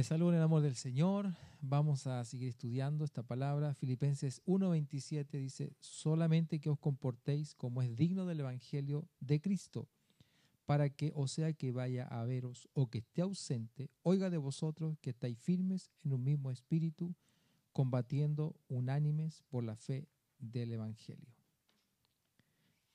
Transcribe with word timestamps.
Les 0.00 0.06
saludo 0.06 0.30
en 0.30 0.36
el 0.36 0.42
amor 0.42 0.62
del 0.62 0.76
Señor. 0.76 1.30
Vamos 1.60 2.06
a 2.06 2.24
seguir 2.24 2.48
estudiando 2.48 3.04
esta 3.04 3.22
palabra. 3.22 3.74
Filipenses 3.74 4.40
1:27 4.46 5.38
dice, 5.38 5.74
solamente 5.78 6.58
que 6.58 6.70
os 6.70 6.78
comportéis 6.78 7.54
como 7.54 7.82
es 7.82 7.94
digno 7.94 8.24
del 8.24 8.40
Evangelio 8.40 9.06
de 9.20 9.42
Cristo, 9.42 9.90
para 10.64 10.88
que, 10.88 11.12
o 11.14 11.28
sea 11.28 11.52
que 11.52 11.70
vaya 11.70 12.06
a 12.06 12.24
veros 12.24 12.66
o 12.72 12.88
que 12.88 13.00
esté 13.00 13.20
ausente, 13.20 13.90
oiga 14.02 14.30
de 14.30 14.38
vosotros 14.38 14.96
que 15.02 15.10
estáis 15.10 15.38
firmes 15.38 15.90
en 16.02 16.14
un 16.14 16.24
mismo 16.24 16.50
espíritu, 16.50 17.14
combatiendo 17.74 18.56
unánimes 18.68 19.42
por 19.50 19.64
la 19.64 19.76
fe 19.76 20.08
del 20.38 20.72
Evangelio. 20.72 21.28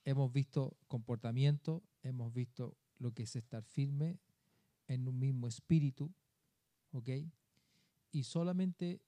Hemos 0.06 0.34
visto 0.34 0.76
comportamiento, 0.88 1.84
hemos 2.02 2.34
visto 2.34 2.76
lo 2.98 3.12
que 3.14 3.22
es 3.22 3.36
estar 3.36 3.64
firme 3.64 4.18
en 4.88 5.08
un 5.08 5.20
mismo 5.20 5.48
espíritu, 5.48 6.12
¿ok? 6.96 7.10
Y 8.12 8.24
solamente 8.24 9.02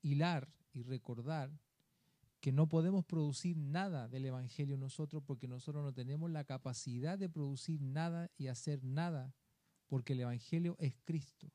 hilar 0.00 0.48
y 0.72 0.82
recordar 0.82 1.50
que 2.40 2.52
no 2.52 2.68
podemos 2.68 3.04
producir 3.04 3.56
nada 3.56 4.08
del 4.08 4.26
Evangelio 4.26 4.76
nosotros 4.76 5.22
porque 5.24 5.46
nosotros 5.46 5.84
no 5.84 5.92
tenemos 5.92 6.30
la 6.30 6.44
capacidad 6.44 7.18
de 7.18 7.28
producir 7.28 7.80
nada 7.80 8.30
y 8.36 8.46
hacer 8.48 8.82
nada 8.82 9.34
porque 9.86 10.14
el 10.14 10.20
Evangelio 10.20 10.76
es 10.78 10.96
Cristo. 11.04 11.52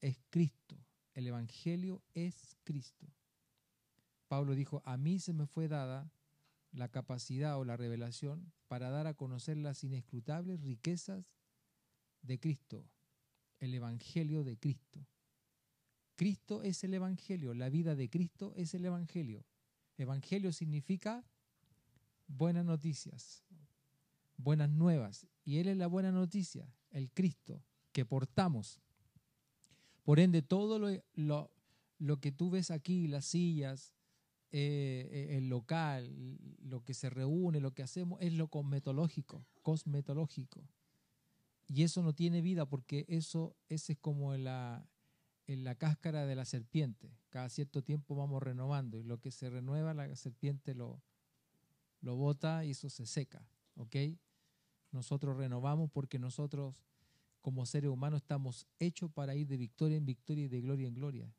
Es 0.00 0.20
Cristo. 0.30 0.76
El 1.14 1.26
Evangelio 1.26 2.02
es 2.14 2.56
Cristo. 2.64 3.06
Pablo 4.28 4.54
dijo, 4.54 4.82
a 4.84 4.96
mí 4.96 5.18
se 5.18 5.32
me 5.32 5.46
fue 5.46 5.68
dada 5.68 6.10
la 6.72 6.88
capacidad 6.88 7.58
o 7.58 7.64
la 7.64 7.76
revelación 7.76 8.52
para 8.68 8.90
dar 8.90 9.06
a 9.06 9.14
conocer 9.14 9.56
las 9.56 9.84
inescrutables 9.84 10.62
riquezas 10.62 11.24
de 12.22 12.38
Cristo, 12.38 12.86
el 13.62 13.74
Evangelio 13.74 14.42
de 14.42 14.58
Cristo. 14.58 15.06
Cristo 16.16 16.62
es 16.62 16.82
el 16.82 16.94
Evangelio, 16.94 17.54
la 17.54 17.68
vida 17.68 17.94
de 17.94 18.10
Cristo 18.10 18.52
es 18.56 18.74
el 18.74 18.84
Evangelio. 18.84 19.44
Evangelio 19.96 20.52
significa 20.52 21.24
buenas 22.26 22.64
noticias, 22.64 23.44
buenas 24.36 24.68
nuevas, 24.68 25.28
y 25.44 25.58
Él 25.58 25.68
es 25.68 25.76
la 25.76 25.86
buena 25.86 26.10
noticia, 26.10 26.74
el 26.90 27.10
Cristo 27.12 27.62
que 27.92 28.04
portamos. 28.04 28.80
Por 30.02 30.18
ende, 30.18 30.42
todo 30.42 30.80
lo, 30.80 31.50
lo, 31.98 32.20
que 32.20 32.32
tú 32.32 32.50
ves 32.50 32.72
aquí, 32.72 33.06
las 33.06 33.26
sillas, 33.26 33.94
eh, 34.50 35.08
eh, 35.12 35.36
el 35.38 35.48
local, 35.48 36.36
lo 36.64 36.82
que 36.82 36.94
se 36.94 37.10
reúne, 37.10 37.60
lo 37.60 37.74
que 37.74 37.84
hacemos, 37.84 38.20
es 38.20 38.32
lo 38.32 38.48
cosmetológico, 38.48 39.46
cosmetológico. 39.62 40.66
Y 41.74 41.84
eso 41.84 42.02
no 42.02 42.12
tiene 42.12 42.42
vida 42.42 42.66
porque 42.66 43.06
eso 43.08 43.56
ese 43.70 43.94
es 43.94 43.98
como 43.98 44.36
la, 44.36 44.86
la 45.46 45.74
cáscara 45.74 46.26
de 46.26 46.34
la 46.34 46.44
serpiente. 46.44 47.16
Cada 47.30 47.48
cierto 47.48 47.82
tiempo 47.82 48.14
vamos 48.14 48.42
renovando 48.42 48.98
y 48.98 49.04
lo 49.04 49.18
que 49.18 49.30
se 49.30 49.48
renueva 49.48 49.94
la 49.94 50.14
serpiente 50.14 50.74
lo, 50.74 51.00
lo 52.02 52.14
bota 52.16 52.66
y 52.66 52.72
eso 52.72 52.90
se 52.90 53.06
seca. 53.06 53.48
¿Ok? 53.76 53.96
Nosotros 54.90 55.38
renovamos 55.38 55.90
porque 55.90 56.18
nosotros 56.18 56.74
como 57.40 57.64
seres 57.64 57.90
humanos 57.90 58.20
estamos 58.20 58.66
hechos 58.78 59.10
para 59.10 59.34
ir 59.34 59.46
de 59.46 59.56
victoria 59.56 59.96
en 59.96 60.04
victoria 60.04 60.44
y 60.44 60.48
de 60.48 60.60
gloria 60.60 60.88
en 60.88 60.94
gloria. 60.94 61.34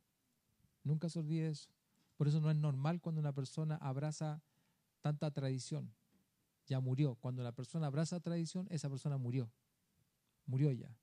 Nunca 0.83 1.09
se 1.09 1.19
olvide 1.19 1.49
eso. 1.49 1.69
Por 2.17 2.27
eso 2.27 2.41
no 2.41 2.49
es 2.49 2.57
normal 2.57 3.01
cuando 3.01 3.21
una 3.21 3.33
persona 3.33 3.75
abraza 3.75 4.41
tanta 5.01 5.29
tradición. 5.29 5.93
Ya 6.65 6.79
murió. 6.79 7.13
Cuando 7.21 7.43
la 7.43 7.51
persona 7.51 7.85
abraza 7.85 8.19
tradición, 8.19 8.65
esa 8.71 8.89
persona 8.89 9.19
murió 9.19 9.51
murió 10.45 10.71
ya. 10.71 10.95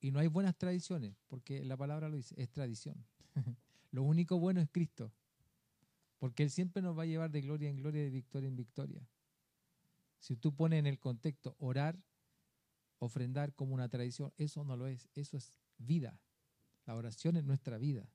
Y 0.00 0.10
no 0.10 0.18
hay 0.18 0.28
buenas 0.28 0.56
tradiciones, 0.56 1.16
porque 1.28 1.64
la 1.64 1.76
palabra 1.76 2.08
lo 2.08 2.16
dice, 2.16 2.34
es 2.38 2.50
tradición. 2.50 3.04
lo 3.90 4.02
único 4.02 4.38
bueno 4.38 4.60
es 4.60 4.68
Cristo, 4.70 5.12
porque 6.18 6.42
Él 6.42 6.50
siempre 6.50 6.82
nos 6.82 6.96
va 6.96 7.02
a 7.02 7.06
llevar 7.06 7.30
de 7.30 7.40
gloria 7.40 7.68
en 7.68 7.76
gloria, 7.76 8.02
de 8.02 8.10
victoria 8.10 8.48
en 8.48 8.56
victoria. 8.56 9.08
Si 10.18 10.36
tú 10.36 10.54
pones 10.54 10.78
en 10.78 10.86
el 10.86 10.98
contexto 10.98 11.56
orar, 11.58 11.98
ofrendar 12.98 13.54
como 13.54 13.74
una 13.74 13.88
tradición, 13.88 14.32
eso 14.36 14.64
no 14.64 14.76
lo 14.76 14.86
es, 14.86 15.08
eso 15.14 15.36
es 15.36 15.52
vida. 15.78 16.20
La 16.86 16.94
oración 16.94 17.36
es 17.36 17.44
nuestra 17.44 17.78
vida, 17.78 18.08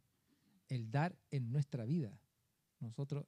el 0.70 0.92
dar 0.92 1.18
en 1.30 1.52
nuestra 1.52 1.86
vida. 1.86 2.20
Nosotros, 2.80 3.26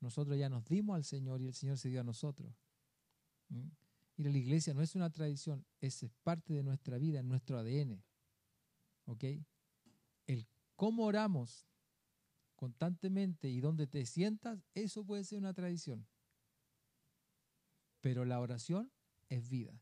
nosotros 0.00 0.38
ya 0.38 0.48
nos 0.48 0.64
dimos 0.66 0.96
al 0.96 1.04
Señor 1.04 1.40
y 1.40 1.46
el 1.46 1.54
Señor 1.54 1.78
se 1.78 1.88
dio 1.88 2.00
a 2.00 2.04
nosotros. 2.04 2.54
¿Mm? 3.48 3.68
Ir 4.16 4.28
a 4.28 4.30
la 4.30 4.38
iglesia 4.38 4.74
no 4.74 4.82
es 4.82 4.94
una 4.94 5.10
tradición, 5.10 5.64
es 5.80 6.04
parte 6.22 6.52
de 6.52 6.62
nuestra 6.62 6.98
vida, 6.98 7.20
en 7.20 7.28
nuestro 7.28 7.58
ADN. 7.58 8.02
¿Ok? 9.06 9.24
El 10.26 10.46
cómo 10.76 11.04
oramos 11.04 11.66
constantemente 12.56 13.48
y 13.48 13.60
donde 13.60 13.86
te 13.86 14.06
sientas, 14.06 14.64
eso 14.74 15.04
puede 15.04 15.24
ser 15.24 15.38
una 15.38 15.54
tradición. 15.54 16.06
Pero 18.00 18.24
la 18.24 18.40
oración 18.40 18.92
es 19.28 19.48
vida. 19.48 19.80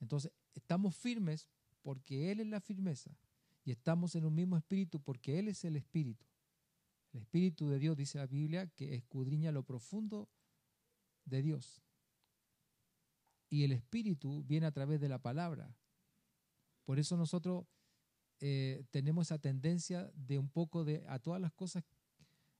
Entonces, 0.00 0.32
estamos 0.54 0.96
firmes 0.96 1.48
porque 1.82 2.30
Él 2.30 2.40
es 2.40 2.46
la 2.46 2.60
firmeza. 2.60 3.16
Y 3.64 3.72
estamos 3.72 4.14
en 4.14 4.24
un 4.24 4.34
mismo 4.34 4.56
espíritu 4.56 5.00
porque 5.00 5.38
Él 5.38 5.48
es 5.48 5.64
el 5.64 5.76
espíritu. 5.76 6.26
El 7.12 7.22
espíritu 7.22 7.68
de 7.68 7.78
Dios, 7.78 7.96
dice 7.96 8.18
la 8.18 8.26
Biblia, 8.26 8.66
que 8.68 8.94
escudriña 8.94 9.52
lo 9.52 9.64
profundo 9.64 10.28
de 11.24 11.42
Dios. 11.42 11.82
Y 13.50 13.64
el 13.64 13.72
Espíritu 13.72 14.42
viene 14.44 14.66
a 14.66 14.72
través 14.72 15.00
de 15.00 15.08
la 15.08 15.18
palabra. 15.18 15.76
Por 16.84 16.98
eso 16.98 17.16
nosotros 17.16 17.66
eh, 18.40 18.84
tenemos 18.90 19.26
esa 19.26 19.38
tendencia 19.38 20.10
de 20.14 20.38
un 20.38 20.48
poco 20.48 20.84
de, 20.84 21.04
a 21.08 21.18
todas 21.18 21.40
las 21.40 21.52
cosas, 21.52 21.84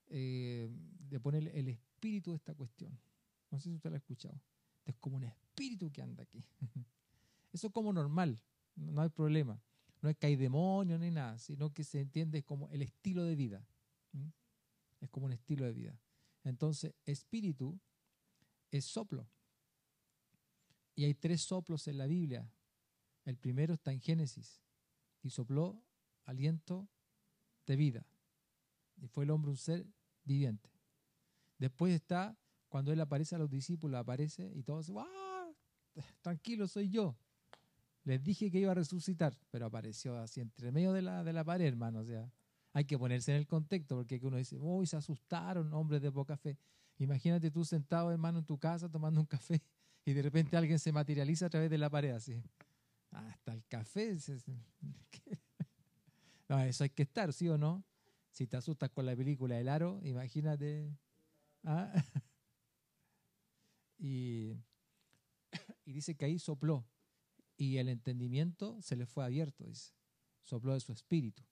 eh, 0.09 0.69
de 1.09 1.21
poner 1.21 1.49
el 1.57 1.69
espíritu 1.69 2.33
de 2.33 2.37
esta 2.37 2.55
cuestión. 2.55 2.99
No 3.51 3.59
sé 3.59 3.71
si 3.71 3.77
usted 3.77 3.91
lo 3.91 3.97
ha 3.97 3.99
escuchado. 3.99 4.39
Es 4.85 4.95
como 4.97 5.17
un 5.17 5.25
espíritu 5.25 5.91
que 5.91 6.03
anda 6.03 6.23
aquí. 6.23 6.45
Eso 7.53 7.69
es 7.69 7.73
como 7.73 7.93
normal, 7.93 8.39
no 8.77 9.01
hay 9.01 9.09
problema. 9.09 9.61
No 10.03 10.09
es 10.09 10.17
que 10.17 10.27
hay 10.27 10.37
demonios 10.37 11.01
ni 11.01 11.11
nada, 11.11 11.39
sino 11.39 11.73
que 11.73 11.85
se 11.85 12.01
entiende 12.01 12.43
como 12.43 12.69
el 12.71 12.83
estilo 12.83 13.25
de 13.25 13.37
vida. 13.37 13.67
Es 15.01 15.09
como 15.11 15.27
un 15.27 15.33
estilo 15.33 15.65
de 15.65 15.73
vida. 15.73 15.99
Entonces, 16.45 16.95
espíritu 17.05 17.79
es 18.71 18.85
soplo. 18.85 19.29
Y 21.01 21.05
hay 21.05 21.15
tres 21.15 21.41
soplos 21.41 21.89
en 21.89 21.97
la 21.97 22.07
Biblia. 22.07 22.47
El 23.25 23.39
primero 23.39 23.73
está 23.73 23.91
en 23.91 24.03
Génesis. 24.03 24.61
Y 25.23 25.31
sopló 25.31 25.83
aliento 26.27 26.91
de 27.67 27.77
vida. 27.77 28.07
Y 28.99 29.07
fue 29.07 29.25
el 29.25 29.31
hombre 29.31 29.51
un 29.51 29.57
ser 29.57 29.87
viviente. 30.25 30.69
Después 31.57 31.95
está 31.95 32.37
cuando 32.69 32.93
él 32.93 33.01
aparece 33.01 33.35
a 33.35 33.39
los 33.39 33.49
discípulos, 33.49 33.99
aparece 33.99 34.53
y 34.55 34.63
todos, 34.63 34.93
¡ah! 34.95 35.51
Tranquilo, 36.21 36.69
soy 36.69 36.91
yo. 36.91 37.17
Les 38.05 38.23
dije 38.23 38.51
que 38.51 38.59
iba 38.59 38.73
a 38.73 38.75
resucitar, 38.75 39.35
pero 39.51 39.65
apareció 39.65 40.19
así 40.19 40.43
entre 40.43 40.71
medio 40.71 40.93
de 40.93 41.01
la, 41.01 41.25
de 41.25 41.33
la 41.33 41.45
pared, 41.45 41.65
hermano. 41.65 42.01
O 42.01 42.05
sea, 42.05 42.31
hay 42.75 42.85
que 42.85 42.99
ponerse 42.99 43.33
en 43.33 43.39
el 43.39 43.47
contexto, 43.47 43.97
porque 43.97 44.21
uno 44.23 44.37
dice, 44.37 44.59
uy, 44.59 44.87
se 44.87 44.99
asustaron, 44.99 45.73
hombres 45.73 46.03
de 46.03 46.13
poca 46.13 46.37
fe. 46.37 46.59
Imagínate 46.99 47.51
tú 47.51 47.65
sentado, 47.65 48.11
hermano, 48.11 48.41
en 48.41 48.45
tu 48.45 48.59
casa 48.59 48.87
tomando 48.91 49.19
un 49.19 49.27
café 49.27 49.63
y 50.11 50.13
de 50.13 50.23
repente 50.23 50.57
alguien 50.57 50.81
se 50.81 50.91
materializa 50.91 51.47
a 51.47 51.51
través 51.51 51.71
de 51.71 51.79
la 51.79 51.89
pared 51.89 52.11
así. 52.11 52.43
Hasta 53.13 53.53
el 53.53 53.65
café. 53.67 54.17
No, 56.49 56.59
eso 56.59 56.83
hay 56.83 56.91
que 56.91 57.05
estar, 57.05 57.33
¿sí 57.33 57.49
o 57.49 57.57
no? 57.57 57.85
Si 58.33 58.49
te 58.49 58.57
asustas 58.57 58.91
con 58.91 59.07
la 59.07 59.15
película 59.15 59.61
El 59.61 59.69
Aro, 59.69 60.01
imagínate. 60.03 60.99
¿ah? 61.65 61.93
Y, 64.03 64.57
y 65.85 65.93
dice 65.93 66.17
que 66.17 66.25
ahí 66.25 66.39
sopló 66.41 66.85
y 67.57 67.77
el 67.77 67.89
entendimiento 67.89 68.83
se 68.83 68.97
le 68.97 69.07
fue 69.07 69.25
abierto, 69.25 69.65
dice. 69.65 69.93
Sopló 70.43 70.75
de 70.75 70.81
su 70.81 70.91
espíritu. 70.91 71.45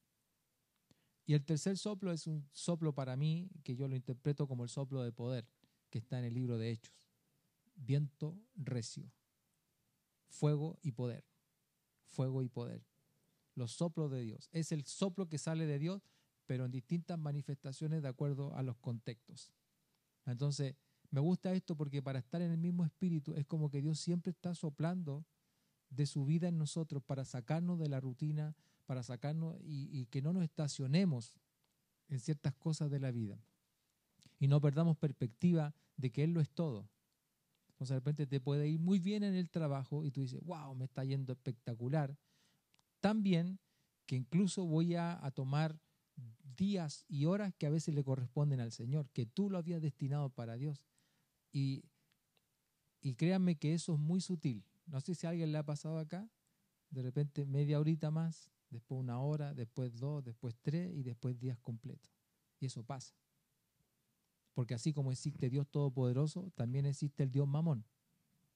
Y 1.26 1.34
el 1.34 1.44
tercer 1.44 1.78
soplo 1.78 2.10
es 2.10 2.26
un 2.26 2.48
soplo 2.52 2.92
para 2.92 3.14
mí 3.14 3.50
que 3.62 3.76
yo 3.76 3.86
lo 3.86 3.94
interpreto 3.94 4.48
como 4.48 4.64
el 4.64 4.70
soplo 4.70 5.04
de 5.04 5.12
poder 5.12 5.46
que 5.90 5.98
está 5.98 6.18
en 6.18 6.24
el 6.24 6.34
libro 6.34 6.58
de 6.58 6.70
Hechos 6.70 6.98
viento 7.78 8.38
recio, 8.54 9.10
fuego 10.28 10.78
y 10.82 10.92
poder, 10.92 11.24
fuego 12.04 12.42
y 12.42 12.48
poder. 12.48 12.84
Los 13.54 13.72
soplos 13.72 14.10
de 14.10 14.22
Dios. 14.22 14.48
Es 14.52 14.72
el 14.72 14.84
soplo 14.84 15.28
que 15.28 15.38
sale 15.38 15.66
de 15.66 15.78
Dios, 15.78 16.02
pero 16.46 16.64
en 16.64 16.70
distintas 16.70 17.18
manifestaciones 17.18 18.02
de 18.02 18.08
acuerdo 18.08 18.54
a 18.54 18.62
los 18.62 18.76
contextos. 18.78 19.52
Entonces, 20.26 20.76
me 21.10 21.20
gusta 21.20 21.52
esto 21.52 21.76
porque 21.76 22.02
para 22.02 22.18
estar 22.18 22.42
en 22.42 22.50
el 22.50 22.58
mismo 22.58 22.84
espíritu 22.84 23.34
es 23.34 23.46
como 23.46 23.70
que 23.70 23.80
Dios 23.80 23.98
siempre 23.98 24.30
está 24.30 24.54
soplando 24.54 25.24
de 25.90 26.06
su 26.06 26.24
vida 26.24 26.48
en 26.48 26.58
nosotros 26.58 27.02
para 27.02 27.24
sacarnos 27.24 27.78
de 27.78 27.88
la 27.88 27.98
rutina, 27.98 28.54
para 28.86 29.02
sacarnos 29.02 29.56
y, 29.62 29.88
y 29.90 30.06
que 30.06 30.20
no 30.20 30.32
nos 30.32 30.42
estacionemos 30.42 31.34
en 32.08 32.20
ciertas 32.20 32.54
cosas 32.54 32.90
de 32.90 33.00
la 33.00 33.10
vida. 33.10 33.42
Y 34.38 34.48
no 34.48 34.60
perdamos 34.60 34.96
perspectiva 34.98 35.74
de 35.96 36.10
que 36.10 36.24
Él 36.24 36.32
lo 36.32 36.40
es 36.40 36.50
todo. 36.50 36.88
Entonces 37.78 37.90
de 37.90 38.00
repente 38.00 38.26
te 38.26 38.40
puede 38.40 38.68
ir 38.68 38.80
muy 38.80 38.98
bien 38.98 39.22
en 39.22 39.36
el 39.36 39.50
trabajo 39.50 40.04
y 40.04 40.10
tú 40.10 40.20
dices, 40.20 40.40
wow, 40.42 40.74
me 40.74 40.86
está 40.86 41.04
yendo 41.04 41.32
espectacular. 41.32 42.18
Tan 42.98 43.22
bien 43.22 43.60
que 44.04 44.16
incluso 44.16 44.66
voy 44.66 44.96
a, 44.96 45.24
a 45.24 45.30
tomar 45.30 45.80
días 46.56 47.04
y 47.06 47.26
horas 47.26 47.54
que 47.56 47.66
a 47.66 47.70
veces 47.70 47.94
le 47.94 48.02
corresponden 48.02 48.58
al 48.58 48.72
Señor, 48.72 49.08
que 49.10 49.26
tú 49.26 49.48
lo 49.48 49.58
habías 49.58 49.80
destinado 49.80 50.28
para 50.28 50.56
Dios. 50.56 50.82
Y, 51.52 51.84
y 53.00 53.14
créanme 53.14 53.54
que 53.54 53.74
eso 53.74 53.94
es 53.94 54.00
muy 54.00 54.20
sutil. 54.20 54.64
No 54.86 55.00
sé 55.00 55.14
si 55.14 55.28
a 55.28 55.30
alguien 55.30 55.52
le 55.52 55.58
ha 55.58 55.64
pasado 55.64 55.98
acá, 55.98 56.28
de 56.90 57.02
repente 57.02 57.46
media 57.46 57.78
horita 57.78 58.10
más, 58.10 58.50
después 58.70 58.98
una 58.98 59.20
hora, 59.20 59.54
después 59.54 60.00
dos, 60.00 60.24
después 60.24 60.56
tres 60.62 60.92
y 60.96 61.04
después 61.04 61.38
días 61.38 61.60
completos. 61.60 62.10
Y 62.58 62.66
eso 62.66 62.82
pasa. 62.82 63.14
Porque 64.58 64.74
así 64.74 64.92
como 64.92 65.12
existe 65.12 65.48
Dios 65.48 65.68
Todopoderoso, 65.68 66.50
también 66.56 66.84
existe 66.84 67.22
el 67.22 67.30
Dios 67.30 67.46
Mamón. 67.46 67.84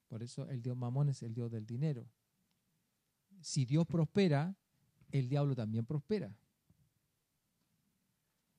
Por 0.09 0.25
eso 0.25 0.49
el 0.49 0.61
Dios 0.61 0.77
Mamón 0.77 1.09
es 1.11 1.23
el 1.23 1.33
Dios 1.33 1.49
del 1.49 1.65
dinero. 1.65 2.11
Si 3.41 3.65
Dios 3.67 3.87
prospera, 3.87 4.57
el 5.13 5.29
diablo 5.29 5.55
también 5.55 5.87
prospera. 5.87 6.37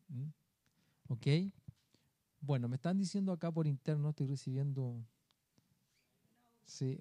¿Mm? 0.07 0.29
¿Ok? 1.09 1.27
Bueno, 2.39 2.69
me 2.69 2.77
están 2.77 2.97
diciendo 2.97 3.33
acá 3.33 3.51
por 3.51 3.67
interno, 3.67 4.11
estoy 4.11 4.27
recibiendo 4.27 5.05
sí, 6.63 6.97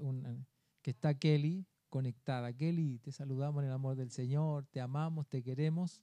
que 0.82 0.90
está 0.90 1.14
Kelly 1.14 1.64
conectada. 1.88 2.52
Kelly, 2.52 2.98
te 2.98 3.12
saludamos 3.12 3.62
en 3.62 3.68
el 3.68 3.74
amor 3.74 3.94
del 3.94 4.10
Señor, 4.10 4.66
te 4.72 4.80
amamos, 4.80 5.28
te 5.28 5.40
queremos. 5.40 6.02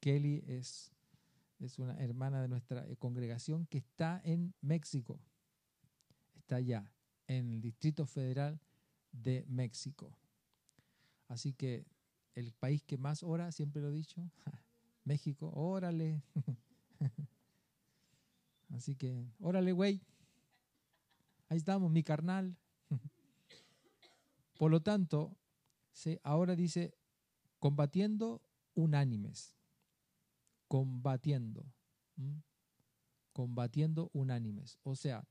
Kelly 0.00 0.42
es, 0.48 0.90
es 1.58 1.78
una 1.78 1.96
hermana 1.98 2.42
de 2.42 2.48
nuestra 2.48 2.86
eh, 2.86 2.96
congregación 2.96 3.66
que 3.66 3.78
está 3.78 4.20
en 4.24 4.54
México. 4.60 5.20
Está 6.34 6.56
allá, 6.56 6.92
en 7.26 7.50
el 7.50 7.60
Distrito 7.60 8.06
Federal 8.06 8.60
de 9.12 9.44
México. 9.48 10.16
Así 11.28 11.52
que 11.52 11.86
el 12.34 12.52
país 12.52 12.82
que 12.82 12.98
más 12.98 13.22
ora, 13.22 13.50
siempre 13.52 13.80
lo 13.80 13.88
he 13.88 13.94
dicho, 13.94 14.30
México, 15.04 15.50
órale. 15.54 16.22
Así 18.70 18.96
que, 18.96 19.26
órale, 19.38 19.72
güey. 19.72 20.02
Ahí 21.48 21.56
estamos, 21.58 21.90
mi 21.90 22.02
carnal. 22.02 22.56
Por 24.58 24.70
lo 24.70 24.82
tanto, 24.82 25.36
ahora 26.22 26.56
dice, 26.56 26.94
combatiendo 27.58 28.42
unánimes. 28.74 29.55
Combatiendo. 30.68 31.64
Combatiendo 33.32 34.10
unánimes. 34.12 34.78
O 34.82 34.96
sea, 34.96 35.26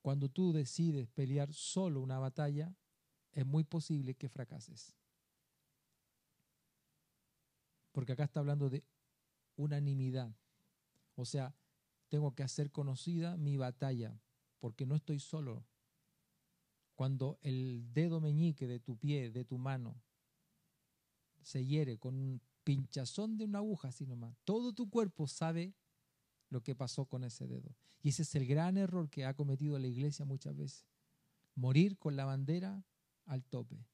cuando 0.00 0.28
tú 0.28 0.52
decides 0.52 1.08
pelear 1.08 1.52
solo 1.52 2.00
una 2.00 2.18
batalla, 2.18 2.74
es 3.32 3.46
muy 3.46 3.64
posible 3.64 4.14
que 4.14 4.28
fracases. 4.28 4.94
Porque 7.92 8.12
acá 8.12 8.24
está 8.24 8.40
hablando 8.40 8.68
de 8.68 8.84
unanimidad. 9.56 10.34
O 11.14 11.24
sea, 11.24 11.54
tengo 12.08 12.34
que 12.34 12.42
hacer 12.42 12.70
conocida 12.70 13.36
mi 13.36 13.56
batalla, 13.56 14.20
porque 14.58 14.86
no 14.86 14.94
estoy 14.94 15.18
solo. 15.18 15.64
Cuando 16.94 17.38
el 17.42 17.92
dedo 17.92 18.20
meñique 18.20 18.66
de 18.66 18.80
tu 18.80 18.96
pie, 18.96 19.30
de 19.30 19.44
tu 19.44 19.58
mano, 19.58 20.00
se 21.42 21.64
hiere 21.64 21.98
con 21.98 22.16
un 22.16 22.42
pinchazón 22.64 23.36
de 23.36 23.44
una 23.44 23.58
aguja, 23.58 23.88
así 23.88 24.06
nomás, 24.06 24.36
todo 24.44 24.72
tu 24.72 24.88
cuerpo 24.88 25.26
sabe 25.26 25.74
lo 26.48 26.62
que 26.62 26.74
pasó 26.74 27.06
con 27.06 27.24
ese 27.24 27.46
dedo. 27.46 27.74
Y 28.02 28.10
ese 28.10 28.22
es 28.22 28.34
el 28.34 28.46
gran 28.46 28.76
error 28.76 29.08
que 29.08 29.24
ha 29.24 29.34
cometido 29.34 29.78
la 29.78 29.86
iglesia 29.86 30.24
muchas 30.24 30.56
veces. 30.56 30.86
Morir 31.54 31.98
con 31.98 32.16
la 32.16 32.24
bandera 32.24 32.84
al 33.26 33.44
tope. 33.44 33.86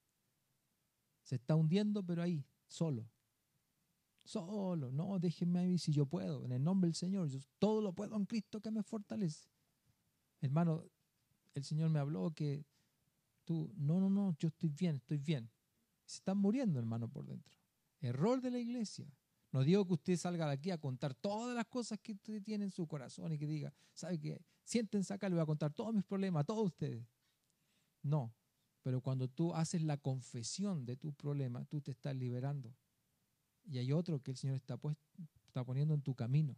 Se 1.23 1.35
está 1.35 1.55
hundiendo, 1.55 2.03
pero 2.03 2.21
ahí, 2.21 2.45
solo. 2.67 3.09
Solo, 4.25 4.91
no, 4.91 5.19
déjenme 5.19 5.59
ahí 5.59 5.77
si 5.77 5.91
yo 5.91 6.05
puedo, 6.05 6.45
en 6.45 6.51
el 6.51 6.63
nombre 6.63 6.87
del 6.87 6.95
Señor, 6.95 7.29
yo 7.29 7.39
todo 7.57 7.81
lo 7.81 7.93
puedo 7.93 8.15
en 8.15 8.25
Cristo 8.25 8.61
que 8.61 8.69
me 8.69 8.83
fortalece. 8.83 9.49
Hermano, 10.41 10.83
el 11.55 11.63
Señor 11.63 11.89
me 11.89 11.99
habló 11.99 12.31
que 12.31 12.65
tú, 13.43 13.73
no, 13.75 13.99
no, 13.99 14.09
no, 14.09 14.35
yo 14.37 14.49
estoy 14.49 14.69
bien, 14.69 14.97
estoy 14.97 15.17
bien. 15.17 15.49
Se 16.05 16.17
están 16.17 16.37
muriendo, 16.37 16.79
hermano, 16.79 17.07
por 17.07 17.25
dentro. 17.25 17.58
Error 17.99 18.41
de 18.41 18.51
la 18.51 18.59
iglesia. 18.59 19.11
No 19.51 19.63
digo 19.63 19.85
que 19.85 19.93
usted 19.93 20.17
salga 20.17 20.45
de 20.47 20.53
aquí 20.53 20.71
a 20.71 20.77
contar 20.77 21.15
todas 21.15 21.55
las 21.55 21.65
cosas 21.65 21.99
que 21.99 22.13
usted 22.13 22.41
tiene 22.43 22.65
en 22.65 22.71
su 22.71 22.87
corazón 22.87 23.33
y 23.33 23.37
que 23.37 23.47
diga, 23.47 23.73
¿sabe 23.93 24.19
qué? 24.19 24.45
Siéntense 24.63 25.13
acá, 25.13 25.27
le 25.27 25.35
voy 25.35 25.43
a 25.43 25.47
contar 25.47 25.73
todos 25.73 25.93
mis 25.93 26.03
problemas 26.03 26.41
a 26.41 26.43
todos 26.43 26.65
ustedes. 26.65 27.05
No, 28.03 28.33
pero 28.83 29.01
cuando 29.01 29.27
tú 29.27 29.53
haces 29.53 29.81
la 29.81 29.97
confesión 29.97 30.85
de 30.85 30.95
tu 30.95 31.13
problema, 31.13 31.65
tú 31.65 31.81
te 31.81 31.91
estás 31.91 32.15
liberando 32.15 32.75
y 33.63 33.77
hay 33.77 33.91
otro 33.91 34.21
que 34.21 34.31
el 34.31 34.37
Señor 34.37 34.55
está, 34.55 34.79
está 35.45 35.63
poniendo 35.63 35.93
en 35.93 36.01
tu 36.01 36.15
camino. 36.15 36.57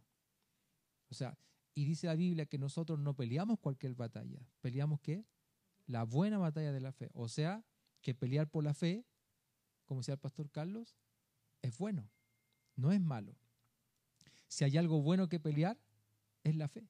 O 1.08 1.14
sea, 1.14 1.36
y 1.74 1.84
dice 1.84 2.06
la 2.06 2.14
Biblia 2.14 2.46
que 2.46 2.58
nosotros 2.58 2.98
no 2.98 3.14
peleamos 3.14 3.58
cualquier 3.58 3.94
batalla, 3.94 4.46
peleamos 4.60 5.00
qué? 5.00 5.26
La 5.86 6.04
buena 6.04 6.38
batalla 6.38 6.72
de 6.72 6.80
la 6.80 6.92
fe. 6.92 7.10
O 7.14 7.28
sea, 7.28 7.64
que 8.00 8.14
pelear 8.14 8.48
por 8.50 8.64
la 8.64 8.74
fe, 8.74 9.04
como 9.84 10.00
decía 10.00 10.14
el 10.14 10.20
pastor 10.20 10.50
Carlos, 10.50 10.96
es 11.62 11.78
bueno, 11.78 12.10
no 12.76 12.92
es 12.92 13.00
malo. 13.00 13.36
Si 14.48 14.64
hay 14.64 14.76
algo 14.76 15.00
bueno 15.00 15.28
que 15.28 15.40
pelear, 15.40 15.78
es 16.44 16.56
la 16.56 16.68
fe. 16.68 16.88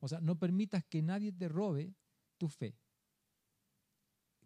O 0.00 0.08
sea, 0.08 0.20
no 0.20 0.38
permitas 0.38 0.84
que 0.84 1.00
nadie 1.00 1.32
te 1.32 1.48
robe 1.48 1.94
tu 2.36 2.48
fe. 2.48 2.76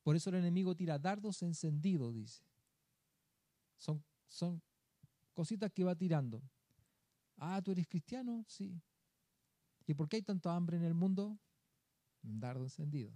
Por 0.05 0.15
eso 0.15 0.31
el 0.31 0.37
enemigo 0.37 0.77
tira 0.77 0.99
dardos 0.99 1.43
encendidos, 1.43 2.15
dice. 2.15 2.43
Son 3.77 4.05
son 4.29 4.63
cositas 5.33 5.73
que 5.73 5.85
va 5.85 5.95
tirando. 5.95 6.43
Ah, 7.37 7.61
¿tú 7.63 7.73
eres 7.73 7.89
cristiano? 7.89 8.45
Sí. 8.47 8.81
¿Y 9.87 9.95
por 9.95 10.09
qué 10.09 10.17
hay 10.17 10.23
tanto 10.23 10.51
hambre 10.51 10.77
en 10.77 10.85
el 10.85 10.95
mundo? 10.95 11.39
Un 12.23 12.41
dardo 12.41 12.65
encendido. 12.65 13.13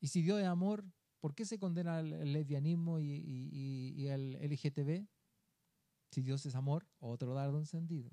Y 0.00 0.08
si 0.08 0.22
Dios 0.22 0.40
es 0.40 0.46
amor, 0.46 0.84
¿por 1.20 1.34
qué 1.34 1.44
se 1.44 1.58
condena 1.58 2.00
el 2.00 2.32
lesbianismo 2.32 2.98
y, 2.98 3.06
y, 3.06 4.06
el 4.08 4.34
LGTB? 4.40 5.06
Si 6.10 6.22
Dios 6.22 6.44
es 6.46 6.54
amor, 6.54 6.86
otro 6.98 7.34
dardo 7.34 7.58
encendido. 7.58 8.10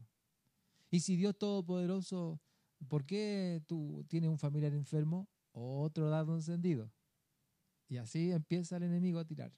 Y 0.92 1.00
si 1.00 1.15
Dios 1.15 1.38
todopoderoso, 1.38 2.39
¿por 2.88 3.06
qué 3.06 3.63
tú 3.65 4.06
tienes 4.07 4.30
un 4.30 4.38
familiar 4.38 4.74
enfermo? 4.74 5.28
Otro 5.52 6.09
dardo 6.09 6.35
encendido. 6.35 6.92
Y 7.87 7.97
así 7.97 8.31
empieza 8.31 8.78
el 8.78 8.83
enemigo 8.83 9.19
a 9.19 9.26
tirar. 9.26 9.52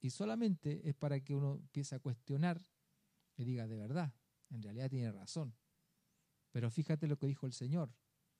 Y 0.00 0.10
solamente 0.10 0.88
es 0.88 0.94
para 0.94 1.20
que 1.20 1.34
uno 1.34 1.56
empiece 1.56 1.94
a 1.94 2.00
cuestionar 2.00 2.60
y 3.36 3.44
diga, 3.44 3.66
de 3.66 3.76
verdad, 3.76 4.12
en 4.50 4.62
realidad 4.62 4.90
tiene 4.90 5.12
razón. 5.12 5.54
Pero 6.52 6.70
fíjate 6.70 7.06
lo 7.06 7.18
que 7.18 7.26
dijo 7.26 7.46
el 7.46 7.52
Señor 7.52 7.94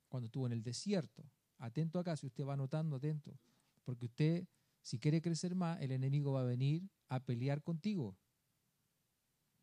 cuando 0.09 0.27
estuvo 0.27 0.47
en 0.47 0.53
el 0.53 0.63
desierto. 0.63 1.31
Atento 1.59 1.99
acá, 1.99 2.17
si 2.17 2.27
usted 2.27 2.45
va 2.45 2.57
notando, 2.57 2.97
atento. 2.97 3.39
Porque 3.87 4.07
usted, 4.07 4.49
si 4.83 4.99
quiere 4.99 5.23
crecer 5.23 5.55
más, 5.55 5.81
el 5.81 5.93
enemigo 5.93 6.33
va 6.33 6.41
a 6.41 6.45
venir 6.45 6.91
a 7.09 7.25
pelear 7.25 7.63
contigo. 7.63 8.19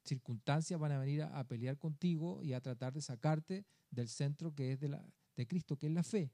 Circunstancias 0.06 0.80
van 0.80 0.94
a 0.94 0.98
venir 0.98 1.24
a, 1.24 1.44
pelear 1.44 1.77
contigo 1.77 2.42
y 2.42 2.53
a 2.53 2.62
tratar 2.62 2.94
de 2.94 3.01
sacarte 3.01 3.65
del 3.92 4.08
centro 4.08 4.56
que 4.56 4.72
es 4.72 4.80
de, 4.80 4.98
de 5.36 5.48
Cristo, 5.48 5.77
que 5.77 5.88
es 5.88 5.94
la 5.94 6.03
fe. 6.03 6.32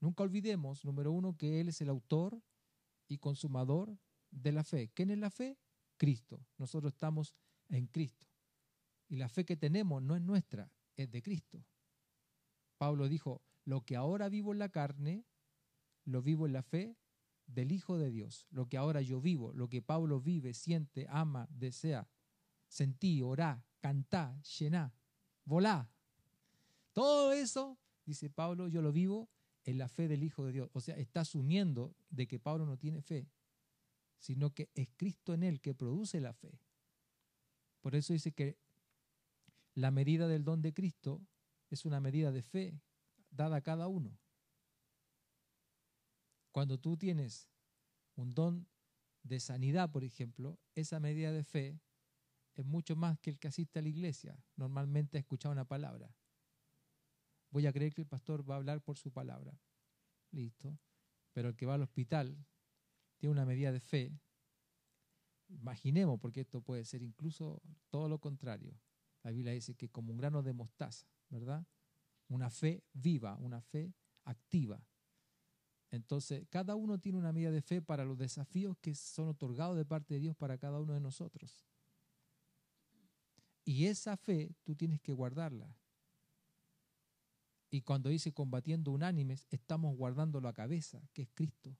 Nunca 0.00 0.22
olvidemos, 0.22 0.82
número 0.84 1.12
uno, 1.12 1.36
que 1.36 1.60
Él 1.60 1.68
es 1.68 1.80
el 1.82 1.90
autor 1.90 2.42
y 3.06 3.18
consumador 3.18 3.98
de 4.30 4.52
la 4.52 4.64
fe. 4.64 4.90
¿Quién 4.94 5.10
es 5.10 5.18
la 5.18 5.30
fe? 5.30 5.58
Cristo. 5.98 6.46
Nosotros 6.56 6.94
estamos 6.94 7.34
en 7.68 7.86
Cristo. 7.86 8.26
Y 9.08 9.16
la 9.16 9.28
fe 9.28 9.44
que 9.44 9.56
tenemos 9.56 10.02
no 10.02 10.16
es 10.16 10.22
nuestra, 10.22 10.72
es 10.96 11.10
de 11.10 11.22
Cristo. 11.22 11.66
Pablo 12.78 13.08
dijo, 13.08 13.42
lo 13.64 13.82
que 13.82 13.96
ahora 13.96 14.30
vivo 14.30 14.52
en 14.52 14.58
la 14.58 14.70
carne, 14.70 15.26
lo 16.06 16.22
vivo 16.22 16.46
en 16.46 16.54
la 16.54 16.62
fe 16.62 16.96
del 17.46 17.72
Hijo 17.72 17.98
de 17.98 18.10
Dios. 18.10 18.46
Lo 18.50 18.68
que 18.68 18.76
ahora 18.76 19.02
yo 19.02 19.20
vivo, 19.20 19.52
lo 19.52 19.68
que 19.68 19.82
Pablo 19.82 20.20
vive, 20.20 20.54
siente, 20.54 21.06
ama, 21.10 21.46
desea, 21.50 22.08
sentí, 22.68 23.22
orá, 23.22 23.64
cantá, 23.80 24.40
llená, 24.58 24.94
volá. 25.44 25.90
Todo 26.92 27.32
eso, 27.32 27.78
dice 28.04 28.30
Pablo, 28.30 28.68
yo 28.68 28.82
lo 28.82 28.92
vivo 28.92 29.28
en 29.64 29.78
la 29.78 29.88
fe 29.88 30.08
del 30.08 30.22
Hijo 30.22 30.46
de 30.46 30.52
Dios. 30.52 30.70
O 30.72 30.80
sea, 30.80 30.96
está 30.96 31.20
asumiendo 31.20 31.94
de 32.08 32.26
que 32.26 32.38
Pablo 32.38 32.66
no 32.66 32.78
tiene 32.78 33.02
fe, 33.02 33.28
sino 34.18 34.54
que 34.54 34.70
es 34.74 34.88
Cristo 34.96 35.34
en 35.34 35.42
él 35.42 35.60
que 35.60 35.74
produce 35.74 36.20
la 36.20 36.32
fe. 36.32 36.58
Por 37.80 37.94
eso 37.94 38.12
dice 38.12 38.32
que 38.32 38.58
la 39.74 39.90
medida 39.90 40.26
del 40.26 40.44
don 40.44 40.62
de 40.62 40.72
Cristo 40.72 41.20
es 41.68 41.84
una 41.84 42.00
medida 42.00 42.32
de 42.32 42.42
fe 42.42 42.80
dada 43.30 43.56
a 43.56 43.60
cada 43.60 43.88
uno. 43.88 44.18
Cuando 46.56 46.78
tú 46.78 46.96
tienes 46.96 47.50
un 48.14 48.32
don 48.32 48.66
de 49.22 49.40
sanidad, 49.40 49.92
por 49.92 50.04
ejemplo, 50.04 50.58
esa 50.74 50.98
medida 51.00 51.30
de 51.30 51.44
fe 51.44 51.78
es 52.54 52.64
mucho 52.64 52.96
más 52.96 53.18
que 53.18 53.28
el 53.28 53.38
que 53.38 53.48
asiste 53.48 53.78
a 53.78 53.82
la 53.82 53.90
iglesia. 53.90 54.42
Normalmente 54.56 55.18
ha 55.18 55.20
escuchado 55.20 55.52
una 55.52 55.66
palabra. 55.66 56.16
Voy 57.50 57.66
a 57.66 57.74
creer 57.74 57.92
que 57.92 58.00
el 58.00 58.06
pastor 58.06 58.48
va 58.50 58.54
a 58.54 58.56
hablar 58.56 58.80
por 58.80 58.96
su 58.96 59.12
palabra. 59.12 59.60
Listo. 60.30 60.78
Pero 61.34 61.50
el 61.50 61.56
que 61.56 61.66
va 61.66 61.74
al 61.74 61.82
hospital 61.82 62.42
tiene 63.18 63.32
una 63.32 63.44
medida 63.44 63.70
de 63.70 63.80
fe, 63.80 64.18
imaginemos, 65.48 66.18
porque 66.18 66.40
esto 66.40 66.62
puede 66.62 66.86
ser 66.86 67.02
incluso 67.02 67.60
todo 67.90 68.08
lo 68.08 68.18
contrario. 68.18 68.80
La 69.24 69.30
Biblia 69.30 69.52
dice 69.52 69.74
que 69.74 69.90
como 69.90 70.10
un 70.10 70.16
grano 70.16 70.42
de 70.42 70.54
mostaza, 70.54 71.06
¿verdad? 71.28 71.66
Una 72.28 72.48
fe 72.48 72.82
viva, 72.94 73.36
una 73.36 73.60
fe 73.60 73.92
activa. 74.24 74.82
Entonces, 75.96 76.46
cada 76.50 76.76
uno 76.76 76.98
tiene 76.98 77.18
una 77.18 77.32
medida 77.32 77.50
de 77.50 77.62
fe 77.62 77.80
para 77.80 78.04
los 78.04 78.18
desafíos 78.18 78.76
que 78.80 78.94
son 78.94 79.28
otorgados 79.28 79.76
de 79.76 79.84
parte 79.84 80.14
de 80.14 80.20
Dios 80.20 80.36
para 80.36 80.58
cada 80.58 80.78
uno 80.78 80.92
de 80.92 81.00
nosotros. 81.00 81.66
Y 83.64 83.86
esa 83.86 84.16
fe 84.16 84.54
tú 84.62 84.76
tienes 84.76 85.00
que 85.00 85.12
guardarla. 85.12 85.74
Y 87.70 87.80
cuando 87.80 88.10
dice 88.10 88.32
combatiendo 88.32 88.92
unánimes, 88.92 89.46
estamos 89.50 89.96
guardando 89.96 90.40
la 90.40 90.52
cabeza, 90.52 91.02
que 91.12 91.22
es 91.22 91.28
Cristo. 91.34 91.76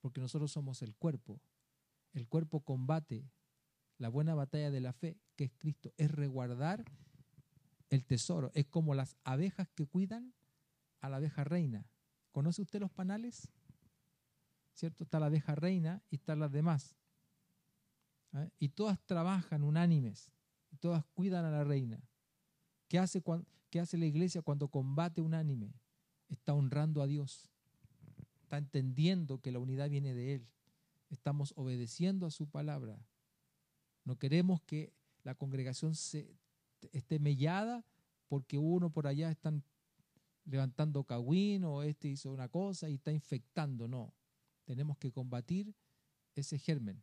Porque 0.00 0.20
nosotros 0.20 0.50
somos 0.50 0.82
el 0.82 0.96
cuerpo. 0.96 1.40
El 2.12 2.26
cuerpo 2.26 2.60
combate 2.60 3.30
la 3.98 4.08
buena 4.08 4.34
batalla 4.34 4.70
de 4.70 4.80
la 4.80 4.94
fe, 4.94 5.18
que 5.36 5.44
es 5.44 5.52
Cristo. 5.58 5.92
Es 5.98 6.10
reguardar 6.10 6.84
el 7.90 8.04
tesoro. 8.04 8.50
Es 8.54 8.66
como 8.66 8.94
las 8.94 9.16
abejas 9.24 9.68
que 9.74 9.86
cuidan 9.86 10.32
a 11.00 11.10
la 11.10 11.18
abeja 11.18 11.44
reina. 11.44 11.86
¿Conoce 12.32 12.62
usted 12.62 12.80
los 12.80 12.90
panales? 12.90 13.48
¿Cierto? 14.74 15.04
Está 15.04 15.20
la 15.20 15.26
abeja 15.26 15.54
reina 15.54 16.02
y 16.10 16.16
están 16.16 16.40
las 16.40 16.52
demás. 16.52 16.96
¿eh? 18.34 18.50
Y 18.58 18.70
todas 18.70 18.98
trabajan 19.04 19.62
unánimes. 19.62 20.30
Y 20.70 20.76
todas 20.76 21.04
cuidan 21.14 21.44
a 21.44 21.50
la 21.50 21.64
reina. 21.64 22.00
¿Qué 22.88 22.98
hace, 22.98 23.22
¿Qué 23.70 23.80
hace 23.80 23.98
la 23.98 24.06
iglesia 24.06 24.42
cuando 24.42 24.68
combate 24.68 25.20
unánime? 25.20 25.74
Está 26.28 26.54
honrando 26.54 27.02
a 27.02 27.06
Dios. 27.06 27.50
Está 28.42 28.58
entendiendo 28.58 29.40
que 29.40 29.52
la 29.52 29.58
unidad 29.58 29.90
viene 29.90 30.14
de 30.14 30.34
Él. 30.34 30.48
Estamos 31.08 31.52
obedeciendo 31.56 32.26
a 32.26 32.30
su 32.30 32.48
palabra. 32.48 32.98
No 34.04 34.16
queremos 34.16 34.62
que 34.62 34.92
la 35.22 35.34
congregación 35.34 35.94
se, 35.94 36.36
esté 36.92 37.18
mellada 37.18 37.84
porque 38.28 38.58
uno 38.58 38.90
por 38.90 39.06
allá 39.06 39.30
están 39.30 39.64
levantando 40.44 41.04
cagüín 41.04 41.64
o 41.64 41.82
este 41.82 42.08
hizo 42.08 42.30
una 42.30 42.48
cosa 42.48 42.88
y 42.88 42.94
está 42.94 43.12
infectando. 43.12 43.88
No, 43.88 44.14
tenemos 44.64 44.98
que 44.98 45.12
combatir 45.12 45.74
ese 46.34 46.58
germen. 46.58 47.02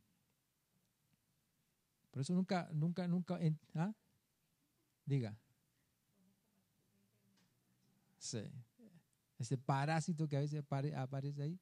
Por 2.11 2.21
eso 2.21 2.33
nunca, 2.33 2.69
nunca, 2.73 3.07
nunca, 3.07 3.39
¿ah? 3.75 3.93
diga. 5.05 5.37
Sí. 8.17 8.41
Ese 9.37 9.57
parásito 9.57 10.27
que 10.27 10.37
a 10.37 10.39
veces 10.39 10.63
aparece 10.95 11.43
ahí, 11.43 11.59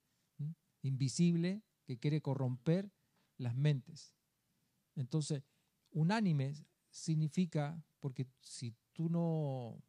invisible, 0.82 1.62
que 1.86 1.98
quiere 1.98 2.22
corromper 2.22 2.89
las 3.38 3.55
mentes. 3.55 4.13
Entonces, 4.96 5.44
unánime 5.91 6.53
significa, 6.89 7.84
porque 8.00 8.27
si 8.39 8.74
tú 8.94 9.10
no 9.10 9.84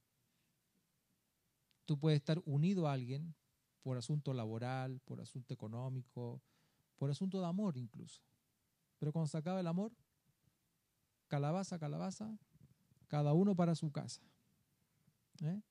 Tú 1.86 1.98
puedes 1.98 2.18
estar 2.18 2.42
unido 2.44 2.88
a 2.88 2.92
alguien 2.92 3.34
por 3.82 3.96
asunto 3.96 4.34
laboral, 4.34 5.00
por 5.04 5.20
asunto 5.20 5.54
económico, 5.54 6.42
por 6.96 7.10
asunto 7.10 7.40
de 7.40 7.46
amor 7.46 7.76
incluso. 7.76 8.20
Pero 8.98 9.12
cuando 9.12 9.28
se 9.28 9.38
acaba 9.38 9.60
el 9.60 9.66
amor, 9.66 9.92
calabaza, 11.28 11.78
calabaza, 11.78 12.36
cada 13.06 13.32
uno 13.32 13.54
para 13.54 13.74
su 13.74 13.92
casa. 13.92 14.20
¿Eh? 15.42 15.62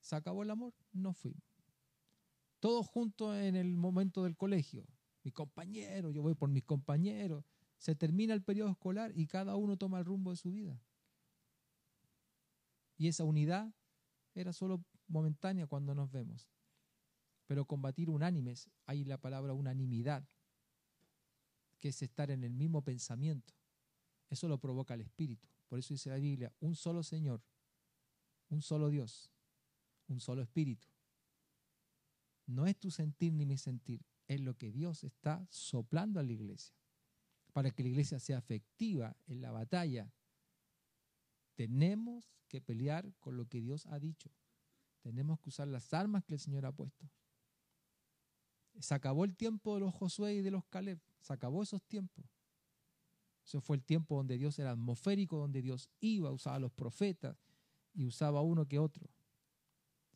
Se 0.00 0.16
acabó 0.16 0.42
el 0.42 0.50
amor, 0.50 0.72
no 0.92 1.12
fuimos. 1.12 1.42
Todos 2.60 2.86
juntos 2.86 3.36
en 3.36 3.56
el 3.56 3.76
momento 3.76 4.24
del 4.24 4.36
colegio. 4.36 4.86
Mi 5.22 5.30
compañero, 5.30 6.10
yo 6.10 6.22
voy 6.22 6.34
por 6.34 6.48
mis 6.48 6.64
compañeros. 6.64 7.44
Se 7.76 7.94
termina 7.94 8.34
el 8.34 8.42
periodo 8.42 8.70
escolar 8.70 9.12
y 9.14 9.26
cada 9.26 9.56
uno 9.56 9.76
toma 9.76 9.98
el 9.98 10.04
rumbo 10.04 10.30
de 10.30 10.36
su 10.36 10.50
vida. 10.50 10.80
Y 12.96 13.08
esa 13.08 13.24
unidad 13.24 13.72
era 14.34 14.52
solo 14.52 14.82
momentánea 15.08 15.66
cuando 15.66 15.94
nos 15.94 16.10
vemos. 16.10 16.48
Pero 17.46 17.64
combatir 17.64 18.10
unánimes, 18.10 18.70
hay 18.86 19.04
la 19.04 19.18
palabra 19.18 19.54
unanimidad, 19.54 20.28
que 21.78 21.88
es 21.88 22.02
estar 22.02 22.30
en 22.30 22.44
el 22.44 22.52
mismo 22.52 22.82
pensamiento. 22.82 23.54
Eso 24.28 24.48
lo 24.48 24.58
provoca 24.58 24.94
el 24.94 25.00
Espíritu. 25.00 25.48
Por 25.68 25.78
eso 25.78 25.94
dice 25.94 26.10
la 26.10 26.16
Biblia, 26.16 26.52
un 26.60 26.74
solo 26.74 27.02
Señor, 27.02 27.42
un 28.50 28.62
solo 28.62 28.88
Dios, 28.88 29.30
un 30.08 30.20
solo 30.20 30.42
Espíritu. 30.42 30.88
No 32.46 32.66
es 32.66 32.78
tu 32.78 32.90
sentir 32.90 33.32
ni 33.32 33.46
mi 33.46 33.58
sentir, 33.58 34.04
es 34.26 34.40
lo 34.40 34.56
que 34.56 34.70
Dios 34.70 35.04
está 35.04 35.46
soplando 35.50 36.20
a 36.20 36.22
la 36.22 36.32
iglesia. 36.32 36.74
Para 37.52 37.70
que 37.70 37.82
la 37.82 37.90
iglesia 37.90 38.18
sea 38.18 38.38
efectiva 38.38 39.16
en 39.26 39.40
la 39.40 39.50
batalla, 39.50 40.12
tenemos 41.54 42.30
que 42.46 42.60
pelear 42.60 43.12
con 43.20 43.36
lo 43.36 43.46
que 43.46 43.60
Dios 43.60 43.86
ha 43.86 43.98
dicho. 43.98 44.30
Tenemos 45.00 45.38
que 45.40 45.48
usar 45.48 45.68
las 45.68 45.92
armas 45.94 46.24
que 46.24 46.34
el 46.34 46.40
Señor 46.40 46.66
ha 46.66 46.72
puesto. 46.72 47.08
Se 48.80 48.94
acabó 48.94 49.24
el 49.24 49.34
tiempo 49.34 49.74
de 49.74 49.80
los 49.80 49.94
Josué 49.94 50.34
y 50.34 50.42
de 50.42 50.50
los 50.50 50.64
Caleb. 50.66 51.00
Se 51.20 51.32
acabó 51.32 51.62
esos 51.62 51.82
tiempos. 51.82 52.24
Eso 53.44 53.60
fue 53.60 53.76
el 53.76 53.82
tiempo 53.82 54.16
donde 54.16 54.36
Dios 54.36 54.58
era 54.58 54.72
atmosférico, 54.72 55.38
donde 55.38 55.62
Dios 55.62 55.88
iba, 56.00 56.30
usaba 56.30 56.56
a 56.56 56.60
los 56.60 56.72
profetas 56.72 57.36
y 57.94 58.04
usaba 58.04 58.42
uno 58.42 58.66
que 58.66 58.78
otro. 58.78 59.08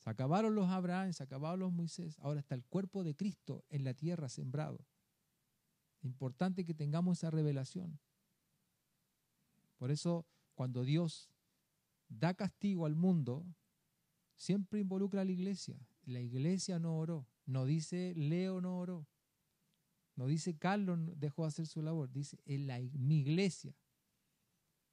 Se 0.02 0.10
acabaron 0.10 0.54
los 0.54 0.68
Abraham, 0.68 1.12
se 1.12 1.22
acabaron 1.22 1.60
los 1.60 1.72
Moisés. 1.72 2.18
Ahora 2.20 2.40
está 2.40 2.54
el 2.54 2.64
cuerpo 2.64 3.04
de 3.04 3.14
Cristo 3.14 3.64
en 3.70 3.84
la 3.84 3.94
tierra 3.94 4.28
sembrado. 4.28 4.84
Importante 6.02 6.64
que 6.64 6.74
tengamos 6.74 7.18
esa 7.18 7.30
revelación. 7.30 7.98
Por 9.76 9.90
eso, 9.90 10.26
cuando 10.54 10.84
Dios 10.84 11.30
da 12.08 12.34
castigo 12.34 12.84
al 12.84 12.96
mundo, 12.96 13.46
siempre 14.42 14.80
involucra 14.80 15.20
a 15.20 15.24
la 15.24 15.30
iglesia. 15.30 15.78
La 16.04 16.18
iglesia 16.18 16.80
no 16.80 16.98
oró. 16.98 17.28
No 17.46 17.64
dice 17.64 18.12
Leo 18.16 18.60
no 18.60 18.76
oró. 18.76 19.06
No 20.16 20.26
dice 20.26 20.58
Carlos 20.58 20.98
dejó 21.16 21.42
de 21.42 21.48
hacer 21.48 21.66
su 21.68 21.80
labor. 21.80 22.10
Dice 22.10 22.40
en 22.44 22.66
la, 22.66 22.80
mi 22.80 23.20
iglesia. 23.20 23.72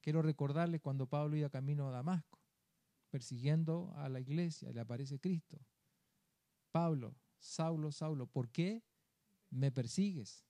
Quiero 0.01 0.22
recordarles 0.22 0.82
cuando 0.82 1.08
Pablo 1.08 1.36
iba 1.36 1.50
camino 1.50 1.88
a 1.88 1.91
Damasco, 1.91 2.39
persiguiendo 3.10 3.91
a 3.96 4.08
la 4.08 4.20
iglesia, 4.20 4.72
le 4.72 4.82
aparece 4.82 5.20
Cristo. 5.20 5.60
Pablo, 6.72 7.15
Saulo, 7.39 7.91
Saulo, 7.91 8.27
¿por 8.27 8.50
qué 8.50 8.84
me 9.50 9.72
persigues? 9.72 10.46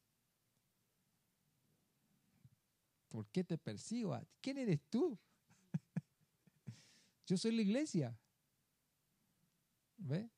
¿Por 3.07 3.27
qué 3.29 3.45
te 3.45 3.57
persigo? 3.57 4.19
¿Quién 4.41 4.57
eres 4.57 4.81
tú? 4.89 5.17
Yo 7.25 7.37
soy 7.37 7.53
la 7.53 7.61
iglesia. 7.61 8.19
¿Ve? 9.99 10.29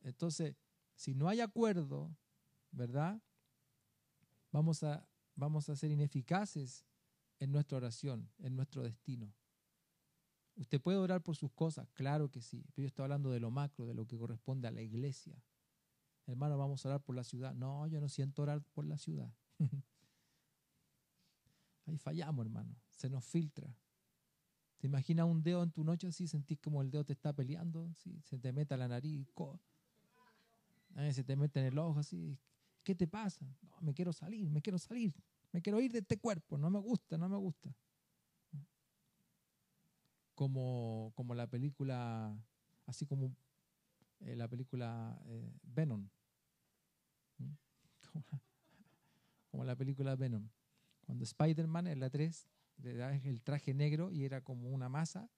Entonces, 0.00 0.56
si 0.94 1.14
no 1.14 1.28
hay 1.28 1.40
acuerdo, 1.40 2.16
¿verdad? 2.70 3.20
Vamos 4.52 4.82
a, 4.82 5.08
vamos 5.34 5.68
a 5.68 5.76
ser 5.76 5.90
ineficaces 5.90 6.84
en 7.38 7.52
nuestra 7.52 7.78
oración, 7.78 8.30
en 8.38 8.56
nuestro 8.56 8.82
destino. 8.82 9.34
¿Usted 10.56 10.80
puede 10.80 10.98
orar 10.98 11.22
por 11.22 11.36
sus 11.36 11.52
cosas? 11.52 11.88
Claro 11.92 12.30
que 12.30 12.40
sí. 12.40 12.64
Pero 12.74 12.84
yo 12.84 12.88
estoy 12.88 13.02
hablando 13.02 13.30
de 13.30 13.40
lo 13.40 13.50
macro, 13.50 13.86
de 13.86 13.94
lo 13.94 14.06
que 14.06 14.16
corresponde 14.16 14.68
a 14.68 14.70
la 14.70 14.80
iglesia. 14.80 15.42
Hermano, 16.26 16.56
vamos 16.56 16.84
a 16.84 16.88
orar 16.88 17.02
por 17.02 17.14
la 17.14 17.24
ciudad. 17.24 17.54
No, 17.54 17.86
yo 17.86 18.00
no 18.00 18.08
siento 18.08 18.42
orar 18.42 18.62
por 18.72 18.86
la 18.86 18.96
ciudad. 18.96 19.32
Ahí 21.86 21.98
fallamos, 21.98 22.44
hermano. 22.44 22.74
Se 22.90 23.10
nos 23.10 23.24
filtra. 23.24 23.76
¿Te 24.86 24.88
imaginas 24.88 25.26
un 25.26 25.42
dedo 25.42 25.64
en 25.64 25.72
tu 25.72 25.82
noche 25.82 26.06
así? 26.06 26.28
Sentís 26.28 26.60
como 26.60 26.80
el 26.80 26.92
dedo 26.92 27.04
te 27.04 27.12
está 27.12 27.32
peleando, 27.32 27.92
se 28.22 28.38
te 28.38 28.52
mete 28.52 28.72
a 28.72 28.76
la 28.76 28.86
nariz, 28.86 29.26
se 31.10 31.24
te 31.24 31.34
mete 31.34 31.58
en 31.58 31.66
el 31.66 31.78
ojo 31.78 31.98
así. 31.98 32.38
¿Qué 32.84 32.94
te 32.94 33.08
pasa? 33.08 33.44
No, 33.62 33.80
me 33.80 33.94
quiero 33.94 34.12
salir, 34.12 34.48
me 34.48 34.62
quiero 34.62 34.78
salir, 34.78 35.12
me 35.50 35.60
quiero 35.60 35.80
ir 35.80 35.90
de 35.90 35.98
este 35.98 36.18
cuerpo, 36.18 36.56
no 36.56 36.70
me 36.70 36.78
gusta, 36.78 37.18
no 37.18 37.28
me 37.28 37.36
gusta. 37.36 37.74
Como, 40.36 41.10
como 41.16 41.34
la 41.34 41.48
película, 41.48 42.38
así 42.86 43.06
como 43.06 43.34
eh, 44.20 44.36
la 44.36 44.46
película 44.46 45.20
eh, 45.24 45.52
Venom. 45.64 46.08
¿Mm? 47.38 47.54
Como, 49.50 49.64
la 49.64 49.74
película 49.74 50.14
Venom. 50.14 50.48
Cuando 51.06 51.24
Spider-Man 51.24 51.88
en 51.88 51.98
la 51.98 52.08
3 52.08 52.46
le 52.46 52.46
da 52.46 52.55
el 52.82 53.42
traje 53.42 53.74
negro 53.74 54.10
y 54.10 54.24
era 54.24 54.42
como 54.42 54.70
una 54.70 54.88
masa. 54.88 55.30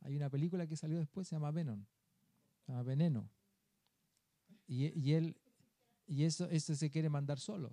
Hay 0.00 0.16
una 0.16 0.30
película 0.30 0.66
que 0.66 0.76
salió 0.76 0.98
después, 0.98 1.28
se 1.28 1.36
llama 1.36 1.50
Venom, 1.50 1.84
se 2.64 2.72
llama 2.72 2.82
Veneno. 2.82 3.30
Y, 4.66 5.12
él, 5.14 5.36
y 6.06 6.22
eso, 6.24 6.48
eso 6.48 6.76
se 6.76 6.90
quiere 6.90 7.08
mandar 7.08 7.40
solo. 7.40 7.72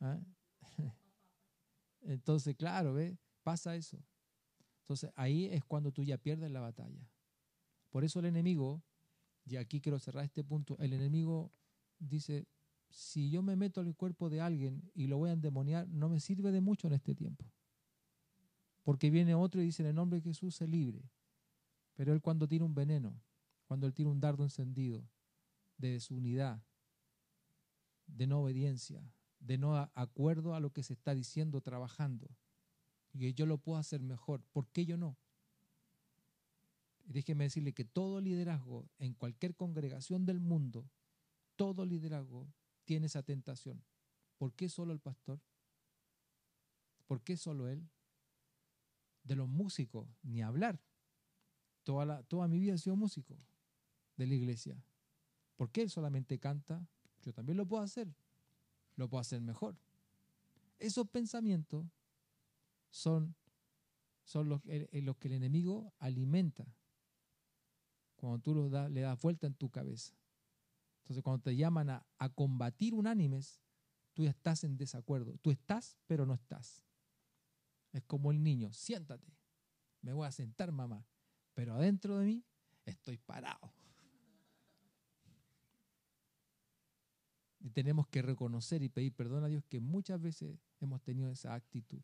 ¿ah? 0.00 0.18
Entonces, 2.00 2.56
claro, 2.56 2.92
¿ve? 2.94 3.16
pasa 3.48 3.76
eso. 3.76 4.04
Entonces 4.82 5.10
ahí 5.14 5.46
es 5.46 5.64
cuando 5.64 5.92
tú 5.92 6.02
ya 6.02 6.18
pierdes 6.18 6.50
la 6.50 6.60
batalla. 6.60 7.08
Por 7.90 8.04
eso 8.04 8.18
el 8.18 8.26
enemigo, 8.26 8.82
y 9.46 9.56
aquí 9.56 9.80
quiero 9.80 9.98
cerrar 9.98 10.24
este 10.24 10.44
punto, 10.44 10.76
el 10.80 10.92
enemigo 10.92 11.50
dice, 11.98 12.46
si 12.90 13.30
yo 13.30 13.42
me 13.42 13.56
meto 13.56 13.80
al 13.80 13.94
cuerpo 13.94 14.28
de 14.28 14.40
alguien 14.40 14.90
y 14.94 15.06
lo 15.06 15.18
voy 15.18 15.30
a 15.30 15.34
endemoniar, 15.34 15.88
no 15.88 16.08
me 16.08 16.20
sirve 16.20 16.52
de 16.52 16.60
mucho 16.60 16.88
en 16.88 16.94
este 16.94 17.14
tiempo. 17.14 17.44
Porque 18.82 19.10
viene 19.10 19.34
otro 19.34 19.60
y 19.60 19.66
dice, 19.66 19.82
en 19.82 19.88
el 19.88 19.94
nombre 19.94 20.18
de 20.18 20.24
Jesús 20.24 20.54
se 20.54 20.66
libre. 20.66 21.02
Pero 21.94 22.12
él 22.12 22.20
cuando 22.20 22.48
tiene 22.48 22.64
un 22.64 22.74
veneno, 22.74 23.20
cuando 23.66 23.86
él 23.86 23.94
tiene 23.94 24.10
un 24.10 24.20
dardo 24.20 24.44
encendido 24.44 25.02
de 25.76 25.92
desunidad, 25.92 26.62
de 28.06 28.26
no 28.26 28.40
obediencia, 28.40 29.02
de 29.40 29.58
no 29.58 29.76
acuerdo 29.94 30.54
a 30.54 30.60
lo 30.60 30.72
que 30.72 30.82
se 30.82 30.94
está 30.94 31.14
diciendo, 31.14 31.60
trabajando, 31.60 32.28
y 33.12 33.18
que 33.18 33.34
yo 33.34 33.46
lo 33.46 33.58
puedo 33.58 33.78
hacer 33.78 34.00
mejor, 34.00 34.42
¿por 34.52 34.68
qué 34.68 34.86
yo 34.86 34.96
no? 34.96 35.16
déjeme 37.08 37.44
decirle 37.44 37.72
que 37.72 37.84
todo 37.84 38.20
liderazgo 38.20 38.88
en 38.98 39.14
cualquier 39.14 39.54
congregación 39.56 40.26
del 40.26 40.40
mundo, 40.40 40.88
todo 41.56 41.84
liderazgo 41.84 42.46
tiene 42.84 43.06
esa 43.06 43.22
tentación. 43.22 43.82
¿Por 44.36 44.52
qué 44.52 44.68
solo 44.68 44.92
el 44.92 45.00
pastor? 45.00 45.40
¿Por 47.06 47.22
qué 47.22 47.36
solo 47.36 47.68
él? 47.68 47.88
De 49.24 49.36
los 49.36 49.48
músicos, 49.48 50.08
ni 50.22 50.42
hablar. 50.42 50.80
Toda, 51.84 52.22
toda 52.24 52.48
mi 52.48 52.58
vida 52.58 52.74
he 52.74 52.78
sido 52.78 52.96
músico 52.96 53.38
de 54.16 54.26
la 54.26 54.34
iglesia. 54.34 54.82
¿Por 55.56 55.70
qué 55.70 55.82
él 55.82 55.90
solamente 55.90 56.38
canta? 56.38 56.86
Yo 57.22 57.32
también 57.32 57.56
lo 57.56 57.66
puedo 57.66 57.82
hacer. 57.82 58.08
Lo 58.96 59.08
puedo 59.08 59.20
hacer 59.20 59.40
mejor. 59.40 59.76
Esos 60.78 61.08
pensamientos 61.08 61.86
son, 62.90 63.34
son 64.24 64.48
los, 64.48 64.60
los 64.64 65.16
que 65.16 65.28
el 65.28 65.34
enemigo 65.34 65.92
alimenta 65.98 66.66
cuando 68.16 68.38
tú 68.40 68.70
le 68.90 69.00
das 69.00 69.20
vuelta 69.20 69.46
en 69.46 69.54
tu 69.54 69.70
cabeza. 69.70 70.12
Entonces, 71.02 71.22
cuando 71.22 71.42
te 71.42 71.56
llaman 71.56 71.90
a, 71.90 72.06
a 72.18 72.28
combatir 72.28 72.94
unánimes, 72.94 73.60
tú 74.12 74.26
estás 74.26 74.64
en 74.64 74.76
desacuerdo. 74.76 75.38
Tú 75.38 75.50
estás, 75.50 75.96
pero 76.06 76.26
no 76.26 76.34
estás. 76.34 76.84
Es 77.98 78.04
como 78.04 78.30
el 78.30 78.40
niño, 78.40 78.72
siéntate. 78.72 79.26
Me 80.02 80.12
voy 80.12 80.28
a 80.28 80.30
sentar, 80.30 80.70
mamá. 80.70 81.04
Pero 81.52 81.74
adentro 81.74 82.16
de 82.16 82.26
mí 82.26 82.44
estoy 82.84 83.18
parado. 83.18 83.74
Y 87.58 87.70
tenemos 87.70 88.06
que 88.06 88.22
reconocer 88.22 88.84
y 88.84 88.88
pedir 88.88 89.12
perdón 89.12 89.42
a 89.42 89.48
Dios 89.48 89.64
que 89.68 89.80
muchas 89.80 90.20
veces 90.20 90.60
hemos 90.78 91.02
tenido 91.02 91.32
esa 91.32 91.54
actitud. 91.54 92.00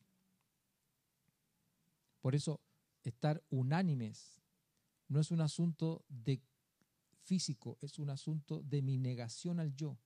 Por 2.21 2.35
eso, 2.35 2.61
estar 3.05 3.41
unánimes 3.49 4.43
no 5.07 5.21
es 5.21 5.31
un 5.31 5.43
asunto 5.43 6.05
de 6.09 6.43
físico, 7.23 7.79
es 7.83 8.01
un 8.01 8.11
asunto 8.11 8.63
de 8.63 8.83
mi 8.83 8.99
negación 8.99 9.61
al 9.61 9.77
yo. 9.77 9.97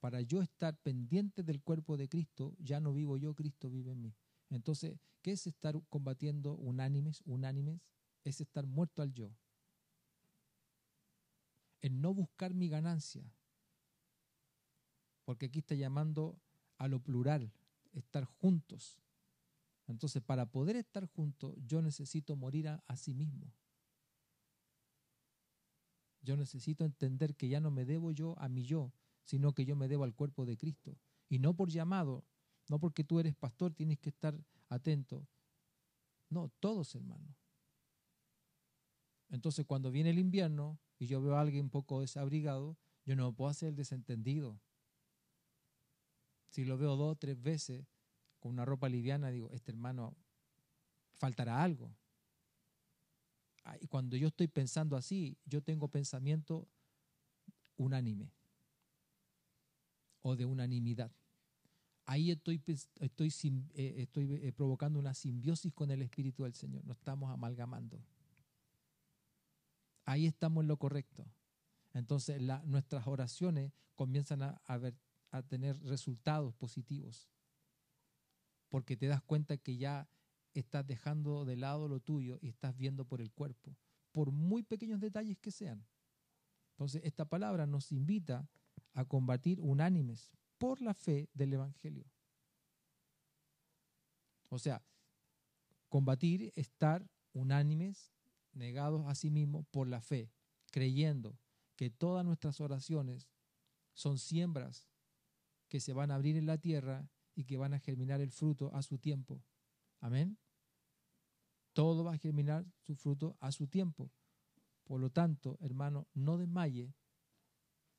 Para 0.00 0.22
yo 0.22 0.40
estar 0.40 0.74
pendiente 0.78 1.42
del 1.42 1.60
cuerpo 1.60 1.98
de 1.98 2.08
Cristo, 2.08 2.56
ya 2.58 2.80
no 2.80 2.94
vivo 2.94 3.18
yo, 3.18 3.34
Cristo 3.34 3.68
vive 3.68 3.92
en 3.92 4.00
mí. 4.00 4.16
Entonces, 4.54 4.98
¿qué 5.22 5.32
es 5.32 5.46
estar 5.46 5.74
combatiendo 5.88 6.54
unánimes? 6.54 7.22
Unánimes 7.24 7.80
es 8.24 8.40
estar 8.40 8.66
muerto 8.66 9.02
al 9.02 9.12
yo. 9.12 9.34
En 11.80 12.00
no 12.00 12.14
buscar 12.14 12.54
mi 12.54 12.68
ganancia. 12.68 13.24
Porque 15.24 15.46
aquí 15.46 15.60
está 15.60 15.74
llamando 15.74 16.38
a 16.76 16.88
lo 16.88 17.00
plural, 17.00 17.52
estar 17.92 18.24
juntos. 18.24 19.00
Entonces, 19.86 20.22
para 20.22 20.46
poder 20.46 20.76
estar 20.76 21.06
juntos, 21.06 21.54
yo 21.66 21.80
necesito 21.80 22.36
morir 22.36 22.68
a, 22.68 22.84
a 22.86 22.96
sí 22.96 23.14
mismo. 23.14 23.52
Yo 26.20 26.36
necesito 26.36 26.84
entender 26.84 27.34
que 27.34 27.48
ya 27.48 27.60
no 27.60 27.70
me 27.70 27.84
debo 27.84 28.12
yo 28.12 28.38
a 28.38 28.48
mi 28.48 28.64
yo, 28.64 28.92
sino 29.24 29.54
que 29.54 29.64
yo 29.64 29.76
me 29.76 29.88
debo 29.88 30.04
al 30.04 30.14
cuerpo 30.14 30.44
de 30.44 30.56
Cristo. 30.56 30.98
Y 31.28 31.38
no 31.38 31.54
por 31.54 31.70
llamado, 31.70 32.24
no 32.72 32.78
porque 32.78 33.04
tú 33.04 33.20
eres 33.20 33.34
pastor 33.34 33.74
tienes 33.74 33.98
que 33.98 34.08
estar 34.08 34.34
atento. 34.70 35.28
No, 36.30 36.48
todos 36.58 36.94
hermanos. 36.94 37.36
Entonces 39.28 39.66
cuando 39.66 39.90
viene 39.90 40.08
el 40.08 40.18
invierno 40.18 40.80
y 40.98 41.06
yo 41.06 41.20
veo 41.20 41.36
a 41.36 41.42
alguien 41.42 41.64
un 41.66 41.70
poco 41.70 42.00
desabrigado, 42.00 42.78
yo 43.04 43.14
no 43.14 43.34
puedo 43.34 43.50
hacer 43.50 43.68
el 43.68 43.76
desentendido. 43.76 44.58
Si 46.48 46.64
lo 46.64 46.78
veo 46.78 46.96
dos 46.96 47.12
o 47.12 47.16
tres 47.16 47.42
veces 47.42 47.84
con 48.40 48.52
una 48.52 48.64
ropa 48.64 48.88
liviana, 48.88 49.30
digo, 49.30 49.50
este 49.50 49.70
hermano 49.70 50.16
faltará 51.12 51.62
algo. 51.62 51.94
Ah, 53.64 53.76
y 53.78 53.86
cuando 53.86 54.16
yo 54.16 54.28
estoy 54.28 54.48
pensando 54.48 54.96
así, 54.96 55.36
yo 55.44 55.60
tengo 55.60 55.88
pensamiento 55.88 56.66
unánime 57.76 58.32
o 60.22 60.36
de 60.36 60.46
unanimidad. 60.46 61.12
Ahí 62.04 62.30
estoy, 62.30 62.60
estoy, 63.00 63.32
eh, 63.74 63.94
estoy 63.98 64.34
eh, 64.34 64.52
provocando 64.52 64.98
una 64.98 65.14
simbiosis 65.14 65.72
con 65.72 65.90
el 65.90 66.02
Espíritu 66.02 66.42
del 66.42 66.54
Señor. 66.54 66.84
No 66.84 66.92
estamos 66.92 67.30
amalgamando. 67.30 68.02
Ahí 70.04 70.26
estamos 70.26 70.62
en 70.62 70.68
lo 70.68 70.76
correcto. 70.78 71.24
Entonces 71.94 72.40
nuestras 72.64 73.06
oraciones 73.06 73.72
comienzan 73.94 74.42
a, 74.42 74.60
a 75.30 75.42
tener 75.42 75.80
resultados 75.84 76.54
positivos. 76.54 77.28
Porque 78.68 78.96
te 78.96 79.06
das 79.06 79.22
cuenta 79.22 79.56
que 79.58 79.76
ya 79.76 80.08
estás 80.54 80.86
dejando 80.86 81.44
de 81.44 81.56
lado 81.56 81.88
lo 81.88 82.00
tuyo 82.00 82.38
y 82.40 82.48
estás 82.48 82.76
viendo 82.76 83.04
por 83.04 83.20
el 83.20 83.30
cuerpo, 83.30 83.76
por 84.10 84.32
muy 84.32 84.62
pequeños 84.62 85.00
detalles 85.00 85.38
que 85.38 85.50
sean. 85.50 85.84
Entonces, 86.72 87.02
esta 87.04 87.24
palabra 87.26 87.66
nos 87.66 87.92
invita 87.92 88.48
a 88.94 89.04
combatir 89.04 89.60
unánimes 89.60 90.32
por 90.62 90.80
la 90.80 90.94
fe 90.94 91.28
del 91.34 91.54
Evangelio. 91.54 92.08
O 94.48 94.60
sea, 94.60 94.86
combatir, 95.88 96.52
estar 96.54 97.04
unánimes, 97.32 98.12
negados 98.52 99.04
a 99.08 99.16
sí 99.16 99.28
mismos 99.28 99.66
por 99.72 99.88
la 99.88 100.00
fe, 100.00 100.30
creyendo 100.70 101.36
que 101.74 101.90
todas 101.90 102.24
nuestras 102.24 102.60
oraciones 102.60 103.28
son 103.92 104.18
siembras 104.18 104.88
que 105.66 105.80
se 105.80 105.92
van 105.94 106.12
a 106.12 106.14
abrir 106.14 106.36
en 106.36 106.46
la 106.46 106.58
tierra 106.58 107.10
y 107.34 107.42
que 107.42 107.56
van 107.56 107.74
a 107.74 107.80
germinar 107.80 108.20
el 108.20 108.30
fruto 108.30 108.72
a 108.72 108.82
su 108.82 108.98
tiempo. 108.98 109.42
Amén. 109.98 110.38
Todo 111.72 112.04
va 112.04 112.12
a 112.12 112.18
germinar 112.18 112.64
su 112.78 112.94
fruto 112.94 113.36
a 113.40 113.50
su 113.50 113.66
tiempo. 113.66 114.12
Por 114.84 115.00
lo 115.00 115.10
tanto, 115.10 115.58
hermano, 115.60 116.06
no 116.14 116.38
desmaye, 116.38 116.94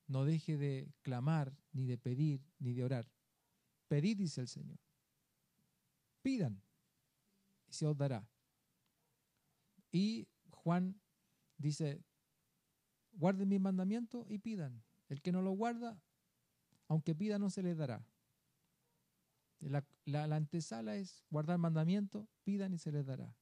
no 0.08 0.26
deje 0.26 0.58
de 0.58 0.92
clamar, 1.02 1.56
ni 1.72 1.86
de 1.86 1.98
pedir, 1.98 2.42
ni 2.60 2.74
de 2.74 2.84
orar. 2.84 3.10
Pedid, 3.88 4.18
dice 4.18 4.42
el 4.42 4.48
Señor. 4.48 4.80
Pidan 6.22 6.62
y 7.68 7.74
se 7.74 7.86
os 7.86 7.98
dará. 7.98 8.28
Y 9.92 10.28
Juan 10.52 11.00
dice, 11.58 12.04
guarden 13.14 13.50
mi 13.50 13.60
mandamiento 13.60 14.26
y 14.30 14.40
pidan. 14.40 14.84
El 15.10 15.22
que 15.22 15.32
no 15.32 15.42
lo 15.42 15.52
guarda, 15.52 16.02
aunque 16.88 17.14
pida, 17.14 17.38
no 17.38 17.50
se 17.50 17.62
le 17.62 17.76
dará. 17.76 18.06
La, 19.60 19.86
la, 20.06 20.36
antesala 20.36 20.96
es 20.98 21.24
guardar 21.30 21.58
mandamiento, 21.58 22.28
pidan 22.44 22.74
y 22.74 22.78
se 22.78 22.92
les 22.92 23.06
dará. 23.06 23.36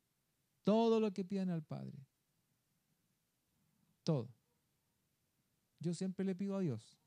Todo 0.63 0.99
lo 0.99 1.11
que 1.13 1.23
pidan 1.23 1.49
al 1.49 1.63
Padre. 1.63 1.97
Todo. 4.03 4.29
Yo 5.81 5.93
siempre 5.95 6.23
le 6.23 6.35
pido 6.35 6.55
a 6.55 6.59
Dios. 6.61 6.97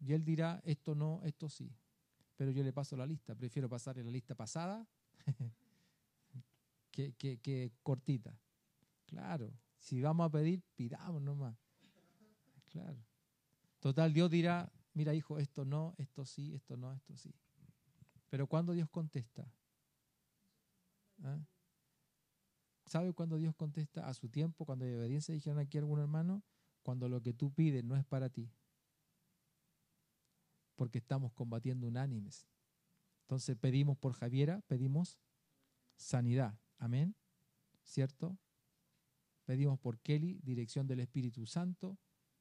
Y 0.00 0.12
Él 0.12 0.24
dirá, 0.24 0.60
esto 0.64 0.94
no, 0.94 1.20
esto 1.22 1.48
sí. 1.48 1.72
Pero 2.36 2.50
yo 2.50 2.62
le 2.62 2.72
paso 2.72 2.96
la 2.96 3.06
lista. 3.06 3.34
Prefiero 3.34 3.68
pasarle 3.68 4.04
la 4.04 4.10
lista 4.10 4.34
pasada 4.34 4.86
que, 6.90 7.14
que, 7.14 7.72
cortita. 7.82 8.38
Claro. 9.06 9.54
Si 9.78 10.02
vamos 10.02 10.26
a 10.26 10.30
pedir, 10.30 10.62
pidamos 10.74 11.22
nomás. 11.22 11.56
Claro. 12.68 12.98
Total, 13.78 14.12
Dios 14.12 14.28
dirá, 14.30 14.70
mira 14.92 15.14
hijo, 15.14 15.38
esto 15.38 15.64
no, 15.64 15.94
esto 15.98 16.24
sí, 16.26 16.52
esto 16.54 16.76
no, 16.76 16.92
esto 16.92 17.16
sí. 17.16 17.32
Pero 18.28 18.48
cuando 18.48 18.72
Dios 18.72 18.90
contesta, 18.90 19.48
¿Ah? 21.22 21.38
¿sabe 22.84 23.12
cuándo 23.12 23.36
Dios 23.36 23.54
contesta? 23.54 24.08
A 24.08 24.14
su 24.14 24.28
tiempo, 24.28 24.64
cuando 24.64 24.84
hay 24.84 24.94
obediencia, 24.94 25.32
dijeron 25.32 25.60
aquí 25.60 25.78
algún 25.78 26.00
hermano, 26.00 26.42
cuando 26.86 27.08
lo 27.08 27.20
que 27.20 27.32
tú 27.32 27.50
pides 27.50 27.82
no 27.82 27.96
es 27.96 28.04
para 28.04 28.28
ti. 28.28 28.48
Porque 30.76 30.98
estamos 30.98 31.32
combatiendo 31.32 31.88
unánimes. 31.88 32.46
Entonces 33.22 33.56
pedimos 33.56 33.98
por 33.98 34.12
Javiera, 34.12 34.62
pedimos 34.68 35.18
sanidad. 35.96 36.56
Amén. 36.78 37.16
¿Cierto? 37.82 38.38
Pedimos 39.44 39.80
por 39.80 39.98
Kelly, 39.98 40.38
dirección 40.44 40.86
del 40.86 41.00
Espíritu 41.00 41.44
Santo, 41.44 41.98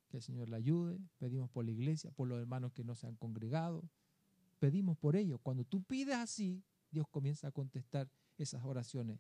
que 0.10 0.18
el 0.18 0.22
Señor 0.22 0.50
la 0.50 0.58
ayude. 0.58 1.00
Pedimos 1.18 1.50
por 1.50 1.66
la 1.66 1.72
iglesia, 1.72 2.12
por 2.12 2.28
los 2.28 2.40
hermanos 2.40 2.72
que 2.72 2.84
no 2.84 2.94
se 2.94 3.08
han 3.08 3.16
congregado 3.16 3.90
pedimos 4.60 4.98
por 4.98 5.16
ello. 5.16 5.38
Cuando 5.40 5.64
tú 5.64 5.84
pides 5.84 6.16
así, 6.16 6.64
Dios 6.92 7.08
comienza 7.10 7.48
a 7.48 7.52
contestar 7.52 8.10
esas 8.38 8.64
oraciones. 8.64 9.20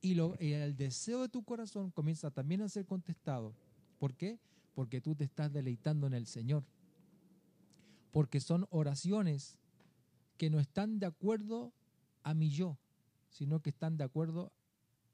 Y, 0.00 0.14
lo, 0.14 0.36
el 0.38 0.76
deseo 0.76 1.22
de 1.22 1.28
tu 1.28 1.42
corazón 1.42 1.90
comienza 1.90 2.30
también 2.30 2.62
a 2.62 2.68
ser 2.68 2.86
contestado. 2.86 3.54
¿Por 4.02 4.16
qué? 4.16 4.40
Porque 4.74 5.00
tú 5.00 5.14
te 5.14 5.22
estás 5.22 5.52
deleitando 5.52 6.08
en 6.08 6.14
el 6.14 6.26
Señor. 6.26 6.64
porque 8.10 8.40
son 8.40 8.66
oraciones 8.70 9.60
que 10.38 10.50
no 10.50 10.58
están 10.58 10.98
de 10.98 11.06
acuerdo 11.06 11.72
a 12.24 12.34
mi 12.34 12.50
yo, 12.50 12.76
sino 13.30 13.60
que 13.60 13.70
están 13.70 13.96
de 13.96 14.02
acuerdo 14.02 14.52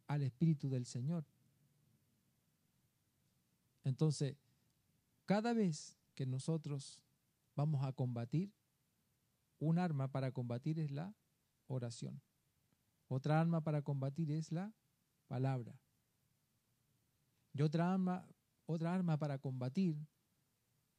al 0.07 0.23
Espíritu 0.23 0.71
del 0.71 0.87
Señor. 0.87 1.27
Entonces, 3.85 4.39
cada 5.27 5.53
vez 5.53 5.99
que 6.15 6.25
nosotros 6.25 6.99
vamos 7.55 7.85
a 7.85 7.93
combatir, 7.93 8.51
un 9.61 9.79
arma 9.79 10.09
para 10.09 10.33
combatir 10.33 10.79
es 10.79 10.91
la 10.91 11.15
oración. 11.67 12.23
Otra 13.07 13.39
arma 13.39 13.61
para 13.61 13.83
combatir 13.83 14.31
es 14.31 14.51
la 14.51 14.73
palabra. 15.29 15.79
Y 17.53 17.61
otra 17.61 17.93
arma, 17.93 18.27
otra 18.69 18.95
arma 18.95 19.17
para 19.19 19.39
combatir, 19.39 19.97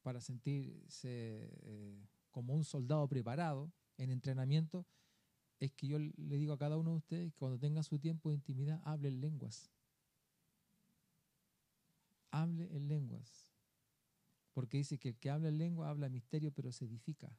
para 0.01 0.19
sentirse 0.21 1.51
eh, 1.61 2.03
como 2.31 2.55
un 2.55 2.63
soldado 2.63 3.07
preparado 3.07 3.71
en 3.97 4.09
entrenamiento, 4.09 4.87
es 5.59 5.71
que 5.73 5.87
yo 5.87 5.99
le 5.99 6.37
digo 6.37 6.53
a 6.53 6.57
cada 6.57 6.77
uno 6.77 6.91
de 6.91 6.97
ustedes 6.97 7.31
que 7.31 7.37
cuando 7.37 7.59
tenga 7.59 7.83
su 7.83 7.99
tiempo 7.99 8.29
de 8.29 8.35
intimidad, 8.35 8.81
hable 8.85 9.09
en 9.09 9.21
lenguas. 9.21 9.69
Hable 12.31 12.75
en 12.75 12.87
lenguas. 12.87 13.53
Porque 14.53 14.77
dice 14.77 14.97
que 14.97 15.09
el 15.09 15.17
que 15.17 15.29
habla 15.29 15.49
en 15.49 15.59
lengua 15.59 15.89
habla 15.89 16.09
misterio, 16.09 16.51
pero 16.51 16.71
se 16.71 16.85
edifica. 16.85 17.31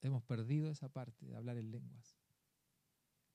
Hemos 0.00 0.24
perdido 0.24 0.68
esa 0.68 0.88
parte 0.88 1.26
de 1.26 1.36
hablar 1.36 1.58
en 1.58 1.70
lenguas. 1.70 2.19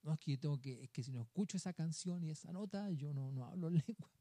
No 0.06 0.14
es 0.14 0.20
que 0.20 0.32
yo 0.34 0.40
tengo 0.40 0.62
que, 0.62 0.84
es 0.84 0.92
que 0.92 1.02
si 1.02 1.12
no 1.12 1.20
escucho 1.20 1.58
esa 1.58 1.74
canción 1.74 2.24
y 2.24 2.30
esa 2.30 2.52
nota, 2.54 2.92
yo 2.92 3.12
no, 3.12 3.32
no 3.32 3.44
hablo 3.44 3.70
en 3.70 3.74
lengua. 3.88 4.12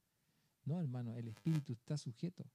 No, 0.64 0.80
hermano, 0.80 1.14
el 1.14 1.28
espíritu 1.28 1.74
está 1.74 1.98
sujeto. 1.98 2.50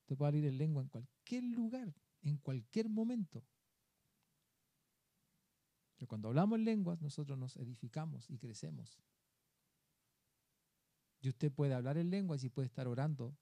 Usted 0.00 0.16
puede 0.16 0.28
hablar 0.28 0.44
en 0.46 0.56
lengua 0.56 0.82
en 0.82 0.88
cualquier 0.88 1.44
lugar, 1.44 1.94
en 2.22 2.38
cualquier 2.38 2.88
momento. 2.88 3.44
Pero 5.96 6.08
cuando 6.08 6.28
hablamos 6.28 6.58
en 6.58 6.64
lenguas, 6.64 7.02
nosotros 7.02 7.36
nos 7.36 7.58
edificamos 7.58 8.30
y 8.30 8.38
crecemos. 8.38 8.98
Y 11.20 11.28
usted 11.28 11.52
puede 11.52 11.74
hablar 11.74 11.98
en 11.98 12.08
lenguas 12.08 12.42
y 12.42 12.48
puede 12.48 12.68
estar 12.68 12.88
orando 12.88 13.36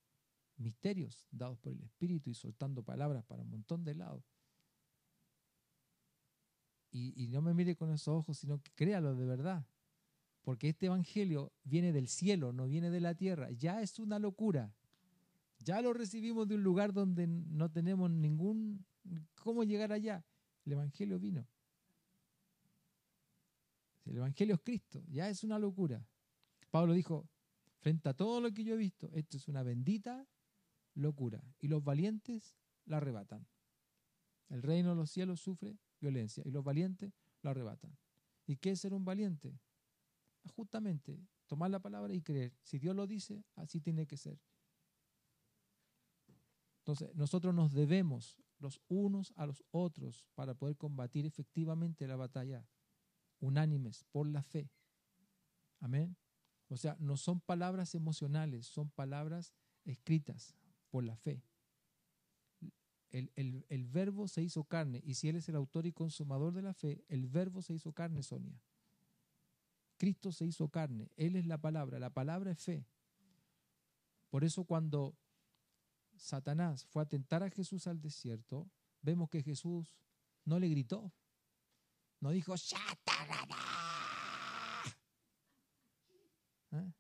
misterios 0.57 1.29
dados 1.31 1.57
por 1.61 1.73
el 1.73 1.83
Espíritu 1.83 2.31
y 2.31 2.35
soltando 2.35 2.83
palabras 2.83 3.25
para 3.25 3.43
un 3.43 3.51
montón 3.51 3.85
de 3.85 3.95
lados. 3.95 4.38
Y, 6.91 7.29
no 7.29 7.43
me 7.43 7.55
mire 7.55 7.77
con 7.77 7.93
esos 7.93 8.09
ojos, 8.09 8.39
sino 8.39 8.61
que 8.61 8.71
créalo 8.75 9.15
de 9.15 9.27
verdad. 9.27 9.67
Porque 10.43 10.71
este 10.71 10.87
Evangelio 10.87 11.53
viene 11.65 11.93
del 11.93 12.09
cielo, 12.09 12.53
no 12.53 12.67
viene 12.67 12.91
de 12.91 13.01
la 13.01 13.15
tierra. 13.15 13.51
Ya 13.51 13.83
es 13.83 13.99
una 13.99 14.19
locura. 14.19 14.73
Ya 15.59 15.83
lo 15.83 15.93
recibimos 15.93 16.49
de 16.49 16.55
un 16.55 16.63
lugar 16.63 16.93
donde 16.93 17.27
no 17.27 17.71
tenemos 17.71 18.11
ningún... 18.11 18.87
¿Cómo 19.35 19.65
llegar 19.65 19.93
allá? 19.93 20.25
El 20.65 20.73
Evangelio 20.73 21.19
vino. 21.19 21.47
El 24.07 24.17
Evangelio 24.17 24.55
es 24.55 24.61
Cristo. 24.63 25.03
Ya 25.09 25.29
es 25.29 25.45
una 25.45 25.59
locura. 25.59 26.07
Pablo 26.71 26.95
dijo, 26.95 27.29
frente 27.81 28.09
a 28.09 28.15
todo 28.15 28.41
lo 28.41 28.53
que 28.53 28.65
yo 28.65 28.75
he 28.75 28.79
visto, 28.79 29.11
esto 29.13 29.37
es 29.37 29.49
una 29.49 29.63
bendita 29.63 30.27
locura. 30.95 31.43
Y 31.61 31.69
los 31.69 31.85
valientes 31.85 32.57
la 32.87 32.99
arrebatan. 32.99 33.47
El 34.49 34.63
reino 34.63 34.91
de 34.91 34.97
los 34.97 35.11
cielos 35.11 35.41
sufre 35.41 35.79
violencia 36.01 36.43
y 36.47 36.51
los 36.51 36.65
valientes 36.65 37.13
lo 37.43 37.51
arrebatan. 37.51 37.97
¿Y 38.47 38.57
qué 38.57 38.71
es 38.71 38.81
ser 38.81 38.95
un 38.95 39.05
valiente? 39.05 39.59
Justamente 40.55 41.21
tomar 41.47 41.71
la 41.71 41.81
palabra 41.81 42.15
y 42.15 42.23
creer. 42.23 42.55
Si 42.63 42.79
Dios 42.79 42.95
lo 42.95 43.07
dice, 43.07 43.45
así 43.57 43.81
tiene 43.81 44.07
que 44.07 44.17
ser. 44.17 44.39
Entonces, 46.81 47.15
nosotros 47.15 47.55
nos 47.55 47.73
debemos 47.73 48.39
los 48.59 48.81
unos 48.89 49.33
a 49.37 49.47
los 49.47 49.63
otros 49.71 50.27
para 50.35 50.55
poder 50.55 50.77
combatir 50.77 51.27
efectivamente 51.27 52.07
la 52.07 52.17
batalla, 52.17 52.67
unánimes, 53.41 54.05
por 54.11 54.27
la 54.27 54.43
fe. 54.43 54.71
Amén. 55.81 56.17
O 56.69 56.77
sea, 56.77 56.97
no 56.99 57.17
son 57.17 57.41
palabras 57.41 57.95
emocionales, 57.95 58.67
son 58.67 58.91
palabras 58.91 59.55
escritas 59.85 60.55
por 60.91 61.05
la 61.05 61.17
fe 61.17 61.43
el, 63.11 63.87
verbo 63.87 64.29
se 64.29 64.43
hizo 64.43 64.65
carne, 64.65 65.01
y 65.05 65.15
si 65.15 65.29
Él 65.29 65.37
es 65.37 65.49
el 65.49 65.57
autor 65.57 65.87
y 65.87 65.93
consumador 65.93 66.53
de 66.53 66.63
la 66.63 66.75
fe, 66.75 67.05
el 67.09 67.27
verbo 67.27 67.63
se 67.63 67.75
hizo 67.75 67.93
carne, 67.93 68.23
Sonia. 68.23 68.61
Cristo 69.97 70.31
se 70.31 70.45
hizo 70.45 70.69
carne, 70.69 71.11
Él 71.17 71.37
es 71.37 71.47
la 71.47 71.59
palabra, 71.59 71.99
la 71.99 72.11
palabra 72.11 72.53
es 72.53 72.63
fe. 72.63 72.87
Por 74.31 74.45
eso 74.45 74.65
cuando 74.65 75.17
Satanás 76.17 76.85
fue 76.87 77.03
a 77.03 77.07
tentar 77.07 77.43
a 77.43 77.51
Jesús 77.51 77.87
al 77.87 78.01
desierto, 78.01 78.71
vemos 79.01 79.31
que 79.31 79.43
Jesús 79.43 79.97
no 80.45 80.59
le 80.59 80.69
gritó, 80.69 81.13
no 82.21 82.31
dijo, 82.31 82.57
¡Satanás! 82.57 83.59
¿Eh? 86.73 86.93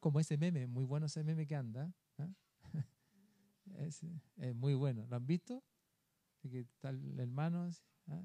Como 0.00 0.20
ese 0.20 0.36
meme, 0.36 0.66
muy 0.66 0.84
bueno 0.84 1.06
ese 1.06 1.24
meme 1.24 1.46
que 1.46 1.56
anda. 1.56 1.92
¿eh? 2.18 2.28
Es, 3.86 4.02
muy 4.54 4.74
bueno. 4.74 5.06
¿Lo 5.08 5.16
han 5.16 5.26
visto? 5.26 5.62
Que 6.40 6.60
está 6.60 6.90
el 6.90 7.18
hermano 7.18 7.68
¿ah? 8.08 8.24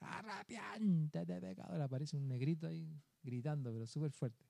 Arrapiante 0.00 1.24
de 1.24 1.40
pecador. 1.40 1.80
Aparece 1.80 2.16
un 2.16 2.28
negrito 2.28 2.66
ahí 2.66 3.00
gritando, 3.22 3.72
pero 3.72 3.86
súper 3.86 4.12
fuerte. 4.12 4.44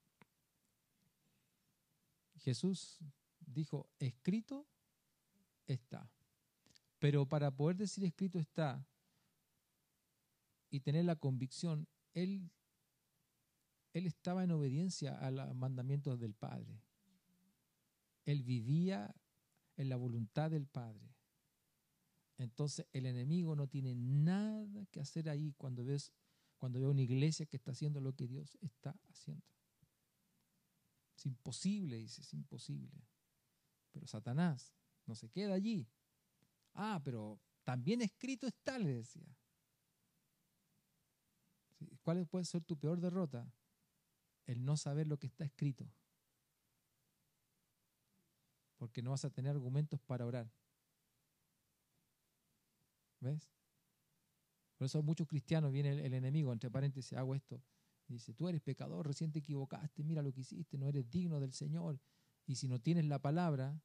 Jesús 2.38 2.98
dijo, 3.40 3.88
escrito 3.98 4.66
está. 5.66 6.10
Pero 6.98 7.26
para 7.26 7.50
poder 7.50 7.76
decir 7.76 8.04
escrito 8.04 8.38
está 8.38 8.84
y 10.70 10.80
tener 10.80 11.04
la 11.04 11.16
convicción, 11.16 11.88
él, 12.14 12.50
él 13.92 14.06
estaba 14.06 14.44
en 14.44 14.50
obediencia 14.50 15.18
a 15.18 15.30
los 15.30 15.54
mandamientos 15.54 16.18
del 16.18 16.34
Padre. 16.34 16.82
Él 18.24 18.42
vivía 18.42 19.14
en 19.78 19.88
la 19.88 19.96
voluntad 19.96 20.50
del 20.50 20.66
Padre. 20.66 21.14
Entonces 22.36 22.86
el 22.92 23.06
enemigo 23.06 23.56
no 23.56 23.68
tiene 23.68 23.94
nada 23.94 24.84
que 24.86 25.00
hacer 25.00 25.28
ahí 25.28 25.54
cuando 25.56 25.84
ves 25.84 26.12
cuando 26.58 26.90
una 26.90 27.02
iglesia 27.02 27.46
que 27.46 27.56
está 27.56 27.70
haciendo 27.70 28.00
lo 28.00 28.12
que 28.14 28.26
Dios 28.26 28.58
está 28.60 28.94
haciendo. 29.08 29.46
Es 31.16 31.24
imposible, 31.24 31.96
dice, 31.96 32.20
es 32.22 32.34
imposible. 32.34 33.06
Pero 33.92 34.08
Satanás 34.08 34.74
no 35.06 35.14
se 35.14 35.28
queda 35.28 35.54
allí. 35.54 35.88
Ah, 36.74 37.00
pero 37.04 37.40
también 37.62 38.02
escrito 38.02 38.48
está, 38.48 38.76
le 38.78 38.92
decía. 38.92 39.36
¿Cuál 42.02 42.26
puede 42.26 42.44
ser 42.44 42.64
tu 42.64 42.76
peor 42.76 43.00
derrota? 43.00 43.48
El 44.46 44.64
no 44.64 44.76
saber 44.76 45.06
lo 45.06 45.18
que 45.18 45.28
está 45.28 45.44
escrito 45.44 45.88
porque 48.78 49.02
no 49.02 49.10
vas 49.10 49.24
a 49.24 49.30
tener 49.30 49.50
argumentos 49.50 50.00
para 50.00 50.24
orar. 50.24 50.50
¿Ves? 53.20 53.50
Por 54.76 54.86
eso 54.86 55.02
muchos 55.02 55.26
cristianos 55.26 55.72
viene 55.72 55.90
el, 55.90 56.14
enemigo, 56.14 56.52
entre 56.52 56.70
paréntesis, 56.70 57.12
hago 57.18 57.34
esto. 57.34 57.60
Dice, 58.06 58.32
tú 58.32 58.48
eres 58.48 58.62
pecador, 58.62 59.06
recién 59.06 59.32
te 59.32 59.40
equivocaste, 59.40 60.04
mira 60.04 60.22
lo 60.22 60.32
que 60.32 60.40
hiciste, 60.40 60.78
no 60.78 60.88
eres 60.88 61.10
digno 61.10 61.40
del 61.40 61.52
Señor. 61.52 62.00
Y 62.46 62.54
si 62.54 62.68
no 62.68 62.80
tienes 62.80 63.04
la 63.04 63.18
palabra, 63.18 63.82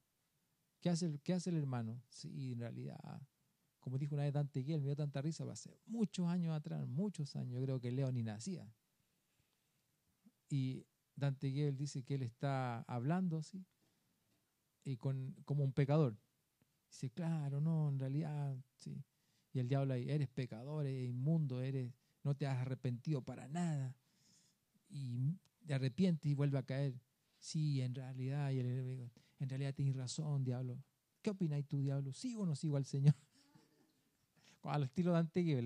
¿qué 0.80 0.90
hace, 0.90 1.20
qué 1.24 1.34
hace 1.34 1.50
el 1.50 1.58
hermano? 1.58 2.02
Sí, 2.08 2.54
en 2.54 2.60
realidad, 2.60 3.22
como 3.80 3.98
dijo 3.98 4.14
una 4.14 4.24
vez 4.24 4.34
Dante 4.34 4.62
Guiel, 4.62 4.80
me 4.80 4.86
dio 4.86 4.96
tanta 4.96 5.22
risa, 5.22 5.44
a 5.52 5.56
ser 5.56 5.78
muchos 5.86 6.28
años 6.28 6.56
atrás, 6.56 6.88
muchos 6.88 7.36
años, 7.36 7.56
yo 7.56 7.64
creo 7.64 7.80
que 7.82 7.92
Leo 7.92 8.12
ni 8.12 8.24
nacía. 8.24 8.72
Y 10.48 10.86
Dante 11.16 11.48
Guiel 11.48 11.76
dice 11.76 12.04
que 12.04 12.16
él 12.16 12.22
está 12.22 12.84
hablando, 12.84 13.42
¿sí? 13.42 13.66
Y 14.84 14.98
con, 14.98 15.36
como 15.46 15.64
un 15.64 15.74
pecador. 15.74 16.18
Dice, 16.90 17.10
claro, 17.10 17.62
no, 17.62 17.90
en 17.90 18.00
realidad, 18.00 18.56
sí. 18.76 19.04
Y 19.54 19.60
el 19.60 19.68
diablo 19.68 19.94
ahí, 19.94 20.10
eres 20.10 20.30
pecador, 20.30 20.86
eres 20.86 21.10
inmundo, 21.10 21.62
eres, 21.62 21.92
no 22.24 22.36
te 22.36 22.48
has 22.48 22.58
arrepentido 22.58 23.22
para 23.22 23.48
nada. 23.48 23.96
Y 24.90 25.38
te 25.66 25.74
arrepientes 25.74 26.32
y 26.32 26.34
vuelve 26.34 26.58
a 26.58 26.64
caer. 26.64 27.00
Sí, 27.40 27.82
en 27.82 27.94
realidad, 27.94 28.52
y 28.52 28.60
el 28.60 29.12
en 29.40 29.50
realidad 29.50 29.74
tienes 29.74 29.96
razón, 29.96 30.44
diablo. 30.44 30.82
¿Qué 31.22 31.30
opináis 31.30 31.68
tú, 31.68 31.82
diablo? 31.82 32.14
¿Sigo 32.14 32.44
o 32.44 32.46
no 32.46 32.56
sigo 32.56 32.78
al 32.78 32.86
Señor? 32.86 33.16
Al 34.64 34.84
estilo 34.84 35.12
de 35.12 35.20
Antequia, 35.20 35.60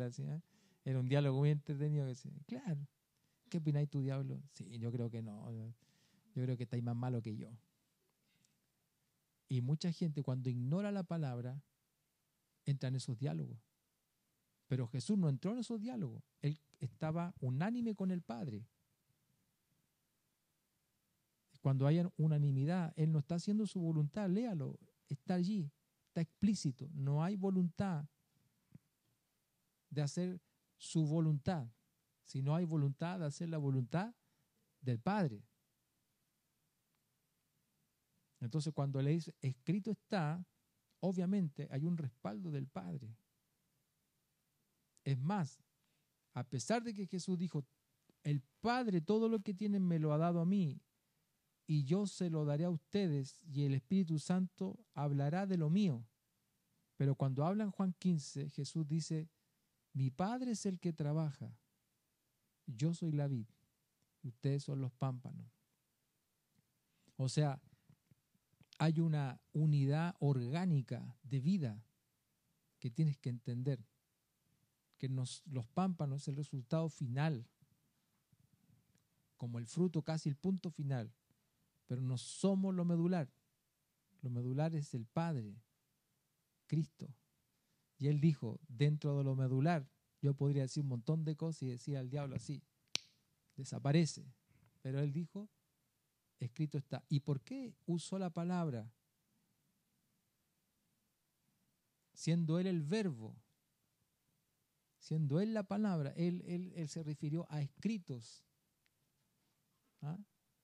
Era 0.84 0.99
un 0.99 1.08
diálogo 1.08 1.38
muy 1.38 1.51
entretenido. 1.51 2.06
Que 2.06 2.10
decía, 2.10 2.32
claro, 2.47 2.88
¿qué 3.47 3.60
opináis 3.60 3.89
tú, 3.89 4.01
diablo? 4.01 4.41
Sí, 4.53 4.80
yo 4.80 4.91
creo 4.91 5.12
que 5.12 5.21
no. 5.21 5.51
Yo 6.34 6.43
creo 6.43 6.58
que 6.58 6.63
estáis 6.63 6.84
más 6.84 6.95
malo 6.95 7.21
que 7.21 7.38
yo. 7.38 7.51
Y 9.47 9.62
mucha 9.62 9.91
gente 9.91 10.23
cuando 10.23 10.49
ignora 10.49 10.91
la 10.91 11.03
palabra 11.03 11.62
entra 12.65 12.89
en 12.89 12.95
esos 12.95 13.17
diálogos. 13.17 13.57
Pero 14.67 14.88
Jesús 14.88 15.17
no 15.17 15.29
entró 15.29 15.53
en 15.53 15.60
esos 15.60 15.79
diálogos. 15.79 16.23
Él 16.41 16.60
estaba 16.79 17.33
unánime 17.39 17.95
con 17.95 18.12
el 18.12 18.21
Padre. 18.21 18.67
Cuando 21.62 21.88
haya 21.88 22.12
unanimidad, 22.17 22.93
Él 22.95 23.12
no 23.12 23.19
está 23.19 23.36
haciendo 23.36 23.65
su 23.65 23.79
voluntad, 23.79 24.29
léalo, 24.29 24.77
está 25.07 25.36
allí, 25.36 25.71
está 26.07 26.21
explícito. 26.21 26.89
No 26.93 27.23
hay 27.23 27.36
voluntad 27.36 28.05
de 29.89 30.01
hacer 30.01 30.41
su 30.77 31.05
voluntad, 31.05 31.67
sino 32.23 32.55
hay 32.55 32.65
voluntad 32.65 33.19
de 33.19 33.25
hacer 33.25 33.49
la 33.49 33.57
voluntad 33.57 34.13
del 34.81 34.99
Padre. 34.99 35.43
Entonces, 38.39 38.73
cuando 38.73 39.02
le 39.02 39.12
dice 39.12 39.36
escrito 39.41 39.91
está, 39.91 40.45
obviamente 41.00 41.67
hay 41.71 41.86
un 41.86 41.97
respaldo 41.97 42.52
del 42.52 42.67
Padre. 42.67 43.15
Es 45.04 45.17
más, 45.17 45.63
a 46.34 46.43
pesar 46.43 46.84
de 46.84 46.93
que 46.93 47.08
Jesús 47.08 47.38
dijo, 47.38 47.65
el 48.23 48.41
Padre 48.62 49.02
todo 49.02 49.30
lo 49.30 49.39
que 49.39 49.54
tiene 49.54 49.80
me 49.80 50.00
lo 50.00 50.13
ha 50.13 50.17
dado 50.17 50.41
a 50.41 50.45
mí, 50.45 50.82
y 51.65 51.84
yo 51.84 52.08
se 52.08 52.30
lo 52.30 52.45
daré 52.45 52.65
a 52.65 52.69
ustedes, 52.69 53.41
y 53.43 53.63
el 53.63 53.73
Espíritu 53.73 54.19
Santo 54.19 54.80
hablará 54.93 55.45
de 55.45 55.58
lo 55.58 55.69
mío. 55.69 56.06
Pero 56.95 57.15
cuando 57.15 57.45
habla 57.45 57.63
en 57.63 57.71
Juan 57.71 57.93
15, 57.93 58.50
Jesús 58.50 58.88
dice, 58.88 59.30
mi 59.93 60.10
Padre 60.10 60.52
es 60.52 60.65
el 60.65 60.80
que 60.80 60.93
trabaja, 60.93 61.58
yo 62.65 62.93
soy 62.93 63.12
la 63.12 63.28
vid, 63.28 63.47
ustedes 64.23 64.63
son 64.63 64.82
los 64.82 64.91
pámpanos. 64.93 65.47
O 67.15 67.30
sea, 67.30 67.62
hay 68.77 68.99
una 68.99 69.41
unidad 69.53 70.15
orgánica 70.19 71.17
de 71.23 71.39
vida 71.39 71.83
que 72.79 72.91
tienes 72.91 73.17
que 73.17 73.29
entender, 73.29 73.83
que 74.97 75.09
los 75.09 75.67
pámpanos 75.73 76.23
es 76.23 76.27
el 76.27 76.35
resultado 76.35 76.89
final, 76.89 77.47
como 79.35 79.59
el 79.59 79.67
fruto 79.67 80.01
casi 80.01 80.29
el 80.29 80.35
punto 80.35 80.69
final, 80.69 81.11
pero 81.87 82.01
no 82.01 82.17
somos 82.17 82.75
lo 82.75 82.85
medular. 82.85 83.31
Lo 84.21 84.29
medular 84.29 84.75
es 84.75 84.93
el 84.93 85.05
Padre, 85.05 85.55
Cristo. 86.65 87.07
Y 87.97 88.07
él 88.07 88.19
dijo, 88.19 88.59
dentro 88.67 89.17
de 89.17 89.23
lo 89.23 89.35
medular, 89.35 89.87
yo 90.21 90.33
podría 90.33 90.63
decir 90.63 90.83
un 90.83 90.89
montón 90.89 91.23
de 91.23 91.35
cosas 91.35 91.63
y 91.63 91.67
decir 91.67 91.97
al 91.97 92.09
diablo 92.09 92.35
así, 92.35 92.61
desaparece. 93.55 94.25
Pero 94.81 94.99
él 94.99 95.13
dijo, 95.13 95.49
escrito 96.39 96.78
está. 96.78 97.04
¿Y 97.10 97.21
por 97.21 97.41
qué 97.41 97.73
usó 97.86 98.19
la 98.19 98.30
palabra? 98.30 98.91
Siendo 102.13 102.60
él 102.60 102.67
el 102.67 102.82
verbo, 102.82 103.36
siendo 104.97 105.39
él 105.39 105.54
la 105.54 105.63
palabra, 105.63 106.12
él, 106.15 106.43
él, 106.45 106.89
se 106.89 107.04
refirió 107.04 107.45
a 107.50 107.62
escritos 107.62 108.43
¿ah? 110.02 110.17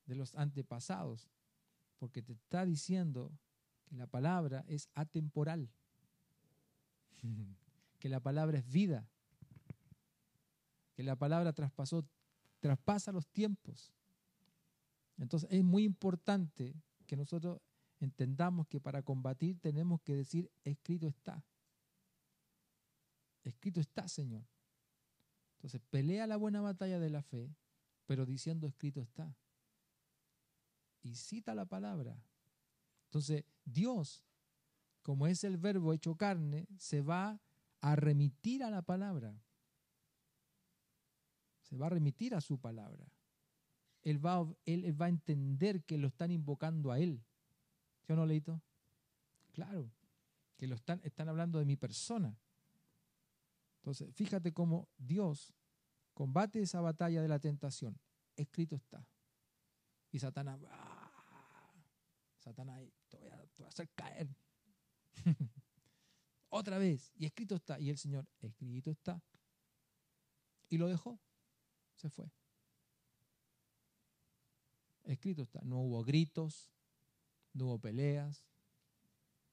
de 0.05 0.15
los 0.15 0.35
antepasados, 0.35 1.29
porque 1.97 2.21
te 2.21 2.33
está 2.33 2.65
diciendo 2.65 3.31
que 3.85 3.95
la 3.95 4.07
palabra 4.07 4.65
es 4.67 4.89
atemporal, 4.95 5.69
que 7.99 8.09
la 8.09 8.19
palabra 8.19 8.57
es 8.57 8.67
vida, 8.67 9.07
que 10.93 11.03
la 11.03 11.15
palabra 11.15 11.53
traspasó, 11.53 12.05
traspasa 12.59 13.11
los 13.11 13.27
tiempos. 13.27 13.93
Entonces 15.17 15.49
es 15.51 15.63
muy 15.63 15.83
importante 15.83 16.75
que 17.05 17.15
nosotros 17.15 17.61
entendamos 17.99 18.67
que 18.67 18.79
para 18.79 19.03
combatir 19.03 19.59
tenemos 19.59 20.01
que 20.01 20.15
decir, 20.15 20.51
escrito 20.63 21.07
está. 21.07 21.45
Escrito 23.43 23.79
está, 23.79 24.07
Señor. 24.07 24.45
Entonces 25.57 25.81
pelea 25.89 26.27
la 26.27 26.37
buena 26.37 26.61
batalla 26.61 26.99
de 26.99 27.09
la 27.09 27.21
fe, 27.21 27.55
pero 28.05 28.25
diciendo 28.25 28.67
escrito 28.67 29.01
está. 29.01 29.35
Y 31.01 31.15
cita 31.15 31.53
la 31.53 31.65
palabra. 31.65 32.21
Entonces 33.05 33.45
Dios, 33.63 34.25
como 35.01 35.27
es 35.27 35.43
el 35.43 35.57
verbo 35.57 35.93
hecho 35.93 36.15
carne, 36.15 36.67
se 36.77 37.01
va 37.01 37.41
a 37.81 37.95
remitir 37.95 38.63
a 38.63 38.69
la 38.69 38.81
palabra. 38.81 39.39
Se 41.61 41.77
va 41.77 41.87
a 41.87 41.89
remitir 41.89 42.33
a 42.35 42.41
su 42.41 42.59
palabra 42.59 43.12
él 44.03 44.23
va, 44.23 44.45
él, 44.65 45.01
va 45.01 45.05
a 45.07 45.09
entender 45.09 45.83
que 45.83 45.97
lo 45.97 46.07
están 46.07 46.31
invocando 46.31 46.91
a 46.91 46.99
él. 46.99 47.23
¿Sí 48.05 48.11
o 48.11 48.15
no, 48.15 48.25
Leito? 48.25 48.61
Claro, 49.53 49.89
que 50.57 50.67
lo 50.67 50.75
están, 50.75 50.99
están 51.03 51.29
hablando 51.29 51.59
de 51.59 51.65
mi 51.65 51.77
persona. 51.77 52.37
Entonces, 53.77 54.13
fíjate 54.13 54.53
cómo 54.53 54.87
Dios 54.97 55.53
combate 56.13 56.61
esa 56.61 56.81
batalla 56.81 57.21
de 57.21 57.27
la 57.27 57.39
tentación. 57.39 57.97
Escrito 58.35 58.75
está. 58.75 59.07
Y 60.11 60.19
Satanás, 60.19 60.59
¡ah! 60.69 61.73
Satanás, 62.39 62.81
te 63.09 63.17
te 63.17 63.27
voy 63.57 63.65
a 63.65 63.69
hacer 63.69 63.89
caer. 63.95 64.27
Otra 66.49 66.77
vez, 66.77 67.11
y 67.15 67.25
escrito 67.25 67.55
está. 67.55 67.79
Y 67.79 67.89
el 67.89 67.97
Señor, 67.97 68.27
escrito 68.39 68.91
está. 68.91 69.21
Y 70.69 70.77
lo 70.77 70.87
dejó, 70.87 71.19
se 71.95 72.09
fue. 72.09 72.29
Escrito 75.03 75.41
está, 75.41 75.61
no 75.63 75.79
hubo 75.79 76.03
gritos, 76.03 76.71
no 77.53 77.65
hubo 77.65 77.79
peleas, 77.79 78.45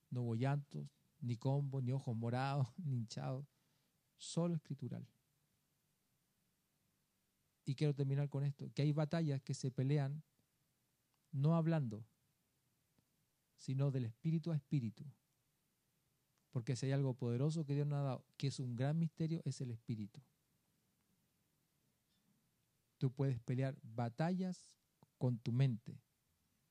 no 0.09 0.23
hubo 0.23 0.35
llantos, 0.35 0.87
ni 1.19 1.37
combos, 1.37 1.83
ni 1.83 1.91
ojos 1.91 2.15
morados, 2.15 2.67
ni 2.77 2.97
hinchados, 2.97 3.45
solo 4.17 4.55
escritural. 4.55 5.07
Y 7.65 7.75
quiero 7.75 7.93
terminar 7.93 8.29
con 8.29 8.43
esto, 8.43 8.71
que 8.73 8.81
hay 8.81 8.91
batallas 8.91 9.41
que 9.41 9.53
se 9.53 9.71
pelean 9.71 10.23
no 11.31 11.55
hablando, 11.55 12.05
sino 13.55 13.91
del 13.91 14.05
espíritu 14.05 14.51
a 14.51 14.55
espíritu. 14.55 15.05
Porque 16.49 16.75
si 16.75 16.87
hay 16.87 16.91
algo 16.91 17.13
poderoso 17.13 17.65
que 17.65 17.75
Dios 17.75 17.87
nos 17.87 17.99
ha 17.99 18.03
dado, 18.03 18.25
que 18.35 18.47
es 18.47 18.59
un 18.59 18.75
gran 18.75 18.97
misterio, 18.97 19.41
es 19.45 19.61
el 19.61 19.71
espíritu. 19.71 20.21
Tú 22.97 23.11
puedes 23.11 23.39
pelear 23.39 23.77
batallas 23.81 24.69
con 25.21 25.37
tu 25.37 25.51
mente. 25.51 26.01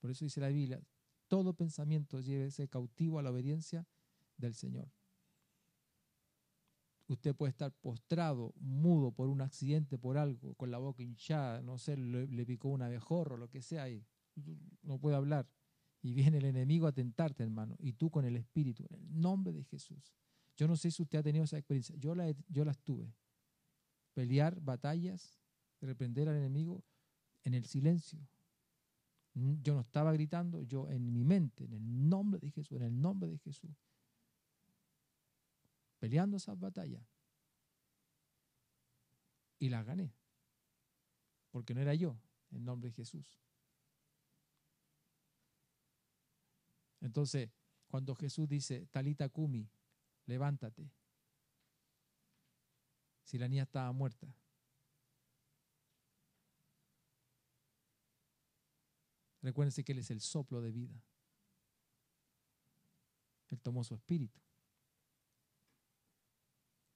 Por 0.01 0.11
eso 0.11 0.25
dice 0.25 0.41
la 0.41 0.49
Biblia, 0.49 0.83
todo 1.29 1.55
pensamiento 1.55 2.19
llévese 2.19 2.67
cautivo 2.67 3.21
a 3.21 3.23
la 3.23 3.31
obediencia 3.31 3.87
del 4.39 4.57
Señor. 4.57 4.91
Usted 7.07 7.33
puede 7.37 7.51
estar 7.51 7.71
postrado, 7.71 8.53
mudo 8.57 9.13
por 9.13 9.29
un 9.29 9.41
accidente, 9.41 9.99
por 9.99 10.19
algo, 10.19 10.55
con 10.55 10.73
la 10.73 10.79
boca 10.79 11.01
hinchada, 11.01 11.63
no 11.63 11.79
sé, 11.79 11.97
le, 11.97 12.45
picó 12.45 12.71
un 12.71 12.83
abejorro, 12.83 13.37
lo 13.37 13.49
que 13.49 13.63
sea, 13.63 13.89
y 13.89 14.05
no 14.83 14.99
puede 14.99 15.15
hablar. 15.15 15.49
Y 16.03 16.13
viene 16.13 16.39
el 16.39 16.47
enemigo 16.47 16.89
a 16.89 16.93
tentarte, 16.93 17.45
hermano, 17.45 17.77
y 17.79 17.93
tú 17.93 18.11
con 18.11 18.25
el 18.25 18.35
Espíritu, 18.35 18.85
en 18.91 18.95
el 18.97 19.21
nombre 19.21 19.53
de 19.53 19.63
Jesús. 19.63 20.13
Yo 20.57 20.67
no 20.67 20.75
sé 20.75 20.91
si 20.91 21.03
usted 21.03 21.21
ha 21.21 21.23
tenido 21.23 21.45
esa 21.45 21.57
experiencia, 21.57 21.95
yo, 21.99 22.17
yo 22.49 22.65
las 22.65 22.81
tuve. 22.81 23.15
Pelear 24.13 24.61
batallas, 24.61 25.39
reprender 25.81 26.29
al 26.29 26.37
enemigo 26.37 26.83
en 27.45 27.55
el 27.55 27.65
silencio, 27.65 28.19
yo 29.63 29.75
no 29.75 29.81
estaba 29.81 30.13
gritando, 30.13 30.63
yo 30.63 30.89
en 30.89 31.13
mi 31.13 31.25
mente, 31.25 31.65
en 31.65 31.73
el 31.73 32.09
nombre 32.09 32.41
de 32.41 32.51
Jesús, 32.51 32.77
en 32.77 32.83
el 32.83 33.01
nombre 33.01 33.31
de 33.31 33.39
Jesús, 33.39 33.71
peleando 35.99 36.37
esas 36.37 36.59
batallas. 36.59 37.03
Y 39.59 39.69
las 39.69 39.85
gané. 39.85 40.15
Porque 41.51 41.75
no 41.75 41.81
era 41.81 41.95
yo, 41.95 42.17
en 42.51 42.65
nombre 42.65 42.91
de 42.91 42.95
Jesús. 42.95 43.41
Entonces, 47.01 47.51
cuando 47.89 48.15
Jesús 48.15 48.49
dice, 48.49 48.87
Talita 48.87 49.29
Kumi, 49.29 49.69
levántate. 50.27 50.91
Si 53.23 53.39
la 53.39 53.49
niña 53.49 53.65
estaba 53.65 53.93
muerta, 53.93 54.35
Recuérdense 59.43 59.85
que 59.85 59.93
Él 59.93 59.99
es 59.99 60.11
el 60.11 60.21
soplo 60.21 60.61
de 60.61 60.71
vida. 60.71 61.03
Él 63.49 63.61
tomó 63.61 63.83
su 63.85 63.95
espíritu 63.95 64.41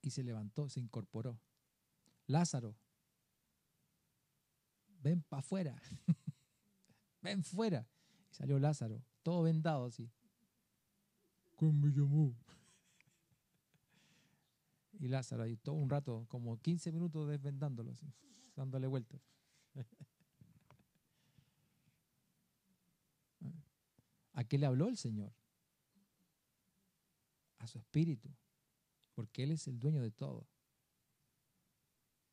y 0.02 0.10
se 0.10 0.22
levantó, 0.22 0.68
se 0.68 0.80
incorporó. 0.80 1.40
Lázaro, 2.26 2.76
ven 5.00 5.22
para 5.22 5.40
afuera, 5.40 5.80
ven 7.22 7.42
fuera. 7.42 7.88
Y 8.30 8.34
salió 8.34 8.58
Lázaro, 8.58 9.02
todo 9.22 9.42
vendado 9.42 9.86
así. 9.86 10.10
¿Cómo 11.56 11.72
me 11.72 11.90
llamó? 11.90 12.34
Y 15.00 15.08
Lázaro 15.08 15.42
ahí 15.42 15.56
todo 15.56 15.74
un 15.74 15.90
rato, 15.90 16.24
como 16.28 16.56
15 16.60 16.92
minutos 16.92 17.28
desvendándolo 17.28 17.90
así, 17.90 18.06
dándole 18.54 18.86
vueltas. 18.86 19.20
¿A 24.34 24.44
qué 24.44 24.58
le 24.58 24.66
habló 24.66 24.88
el 24.88 24.96
Señor? 24.96 25.32
A 27.58 27.66
su 27.66 27.78
espíritu, 27.78 28.28
porque 29.14 29.44
Él 29.44 29.52
es 29.52 29.66
el 29.68 29.78
dueño 29.78 30.02
de 30.02 30.10
todo. 30.10 30.46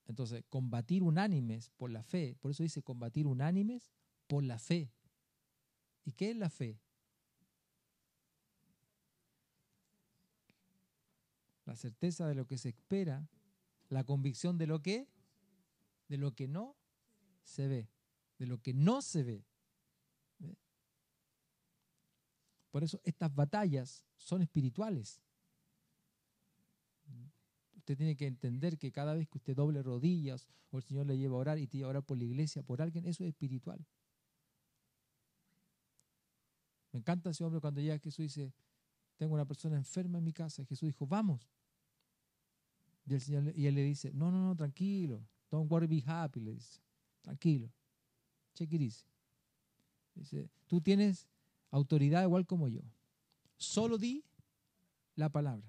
Entonces, 0.08 0.44
combatir 0.50 1.04
unánimes 1.04 1.70
por 1.70 1.90
la 1.92 2.04
fe, 2.04 2.36
por 2.42 2.52
eso 2.52 2.64
dice 2.64 2.82
combatir 2.82 3.28
unánimes 3.28 3.92
por 4.28 4.44
la 4.44 4.60
fe. 4.60 4.92
¿Y 6.04 6.12
qué 6.12 6.32
es 6.32 6.36
la 6.36 6.50
fe? 6.50 6.80
La 11.66 11.76
certeza 11.76 12.28
de 12.28 12.36
lo 12.36 12.48
que 12.48 12.58
se 12.58 12.70
espera, 12.70 13.30
la 13.90 14.04
convicción 14.04 14.58
de 14.58 14.68
lo 14.68 14.82
que, 14.82 15.08
de 16.10 16.18
lo 16.18 16.34
que 16.34 16.48
no 16.48 16.76
se 17.44 17.68
ve, 17.68 17.90
de 18.40 18.48
lo 18.48 18.58
que 18.58 18.74
no 18.74 19.02
se 19.02 19.24
ve. 19.24 19.46
Por 22.72 22.84
eso 22.84 23.00
estas 23.04 23.34
batallas 23.36 24.06
son 24.18 24.42
espirituales. 24.42 25.22
Usted 27.76 27.98
tiene 27.98 28.16
que 28.16 28.28
entender 28.28 28.78
que 28.78 28.92
cada 28.92 29.14
vez 29.14 29.28
que 29.28 29.38
usted 29.38 29.56
doble 29.56 29.84
rodillas 29.84 30.48
o 30.72 30.78
el 30.78 30.84
Señor 30.84 31.06
le 31.06 31.18
lleva 31.18 31.36
a 31.36 31.40
orar 31.40 31.60
y 31.60 31.68
te 31.68 31.78
lleva 31.78 31.90
a 31.90 31.92
orar 31.92 32.04
por 32.04 32.18
la 32.18 32.24
iglesia, 32.24 32.64
por 32.64 32.82
alguien, 32.82 33.06
eso 33.06 33.24
es 33.24 33.30
espiritual. 33.30 33.86
Me 36.92 37.00
encanta 37.00 37.30
ese 37.30 37.44
hombre 37.44 37.60
cuando 37.60 37.82
llega 37.82 37.98
Jesús 38.00 38.20
y 38.20 38.24
dice, 38.24 38.54
tengo 39.18 39.34
una 39.34 39.46
persona 39.46 39.78
enferma 39.78 40.18
en 40.18 40.24
mi 40.24 40.34
casa. 40.34 40.64
Jesús 40.66 40.88
dijo, 40.88 41.08
vamos. 41.08 41.50
Y, 43.06 43.14
el 43.14 43.22
Señor, 43.22 43.54
y 43.56 43.66
él 43.66 43.76
le 43.76 43.84
dice, 43.84 44.12
no, 44.14 44.32
no, 44.32 44.42
no, 44.44 44.56
tranquilo. 44.56 45.26
Don't 45.50 45.70
worry, 45.70 45.88
be 45.88 46.04
happy, 46.06 46.40
le 46.40 46.54
dice. 46.54 46.82
Tranquilo. 47.22 47.70
Check 48.54 48.72
it 48.74 48.82
easy. 48.82 49.06
Dice, 50.16 50.50
tú 50.68 50.82
tienes 50.82 51.28
autoridad 51.72 52.24
igual 52.24 52.46
como 52.46 52.68
yo. 52.68 52.82
Solo 53.58 53.98
di 53.98 54.24
la 55.16 55.30
palabra. 55.30 55.68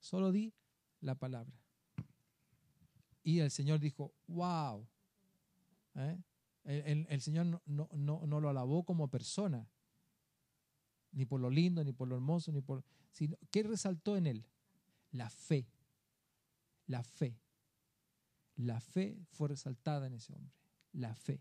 Solo 0.00 0.30
di 0.32 0.52
la 1.00 1.14
palabra. 1.14 1.52
Y 3.22 3.40
el 3.40 3.50
Señor 3.50 3.80
dijo, 3.80 4.12
wow. 4.28 4.86
¿Eh? 5.94 6.18
El, 6.64 7.20
Señor 7.20 7.60
no, 7.66 7.88
no, 7.92 8.40
lo 8.40 8.48
alabó 8.48 8.84
como 8.84 9.08
persona, 9.08 9.68
ni 11.12 11.26
por 11.26 11.40
lo 11.40 11.50
lindo, 11.50 11.82
ni 11.82 11.92
por 11.92 12.08
lo 12.08 12.14
hermoso, 12.14 12.52
ni 12.52 12.60
por... 12.60 12.84
Sino, 13.12 13.36
¿Qué 13.50 13.62
resaltó 13.62 14.16
en 14.16 14.26
él? 14.26 14.46
La 15.10 15.28
fe. 15.28 15.66
La 16.86 17.02
fe. 17.02 17.36
La 18.56 18.80
fe 18.80 19.18
fue 19.30 19.48
resaltada 19.48 20.06
en 20.06 20.14
ese 20.14 20.34
hombre. 20.34 20.54
La 20.92 21.14
fe. 21.14 21.40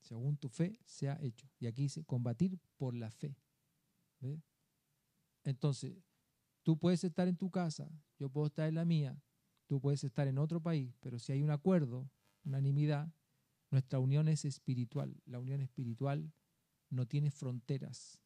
Según 0.00 0.36
tu 0.36 0.48
fe 0.48 0.78
se 0.84 1.08
ha 1.08 1.18
hecho. 1.20 1.48
Y 1.58 1.66
aquí 1.66 1.82
dice, 1.82 2.04
combatir 2.04 2.58
por 2.76 2.94
la 2.94 3.10
fe. 3.10 3.36
Entonces, 5.44 5.96
tú 6.62 6.78
puedes 6.78 7.04
estar 7.04 7.28
en 7.28 7.36
tu 7.36 7.50
casa, 7.50 7.90
yo 8.18 8.28
puedo 8.30 8.46
estar 8.46 8.68
en 8.68 8.74
la 8.74 8.84
mía, 8.84 9.20
tú 9.66 9.80
puedes 9.80 10.02
estar 10.04 10.26
en 10.28 10.38
otro 10.38 10.60
país, 10.60 10.94
pero 11.00 11.18
si 11.18 11.32
hay 11.32 11.42
un 11.42 11.50
acuerdo, 11.50 12.10
unanimidad, 12.44 13.12
nuestra 13.70 13.98
unión 13.98 14.28
es 14.28 14.44
espiritual. 14.44 15.20
La 15.26 15.38
unión 15.38 15.60
espiritual 15.60 16.32
no 16.90 17.06
tiene 17.06 17.30
fronteras. 17.30 18.18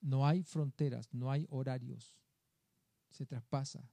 No 0.00 0.26
hay 0.26 0.42
fronteras, 0.42 1.12
no 1.12 1.30
hay 1.30 1.46
horarios. 1.50 2.16
Se 3.10 3.24
traspasa. 3.24 3.90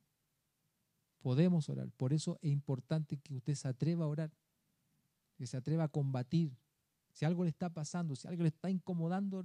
Podemos 1.20 1.70
orar. 1.70 1.90
Por 1.92 2.12
eso 2.12 2.38
es 2.42 2.52
importante 2.52 3.18
que 3.18 3.34
usted 3.34 3.56
se 3.56 3.68
atreva 3.70 4.04
a 4.04 4.10
orar, 4.10 4.32
que 5.36 5.48
se 5.48 5.58
atreva 5.58 5.86
a 5.86 5.88
combatir. 5.88 6.56
Si 7.12 7.26
algo 7.26 7.44
le 7.44 7.50
está 7.50 7.70
pasando, 7.70 8.16
si 8.16 8.28
algo 8.28 8.44
le 8.44 8.50
está 8.50 8.70
incomodando, 8.70 9.44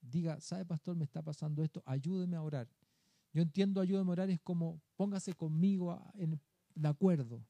diga, 0.00 0.40
¿sabe, 0.40 0.64
pastor? 0.64 0.96
Me 0.96 1.04
está 1.04 1.22
pasando 1.22 1.62
esto, 1.62 1.82
ayúdeme 1.86 2.36
a 2.36 2.42
orar. 2.42 2.68
Yo 3.32 3.42
entiendo 3.42 3.80
ayúdeme 3.80 4.10
a 4.10 4.12
orar 4.12 4.30
es 4.30 4.40
como 4.40 4.80
póngase 4.96 5.34
conmigo 5.34 6.02
en 6.14 6.40
el 6.74 6.86
acuerdo. 6.86 7.44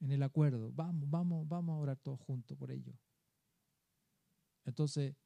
En 0.00 0.12
el 0.12 0.22
acuerdo. 0.22 0.70
Vamos, 0.72 1.10
vamos, 1.10 1.48
vamos 1.48 1.74
a 1.74 1.78
orar 1.78 1.96
todos 1.96 2.20
juntos 2.20 2.56
por 2.56 2.70
ello. 2.70 2.94
Entonces, 4.64 5.16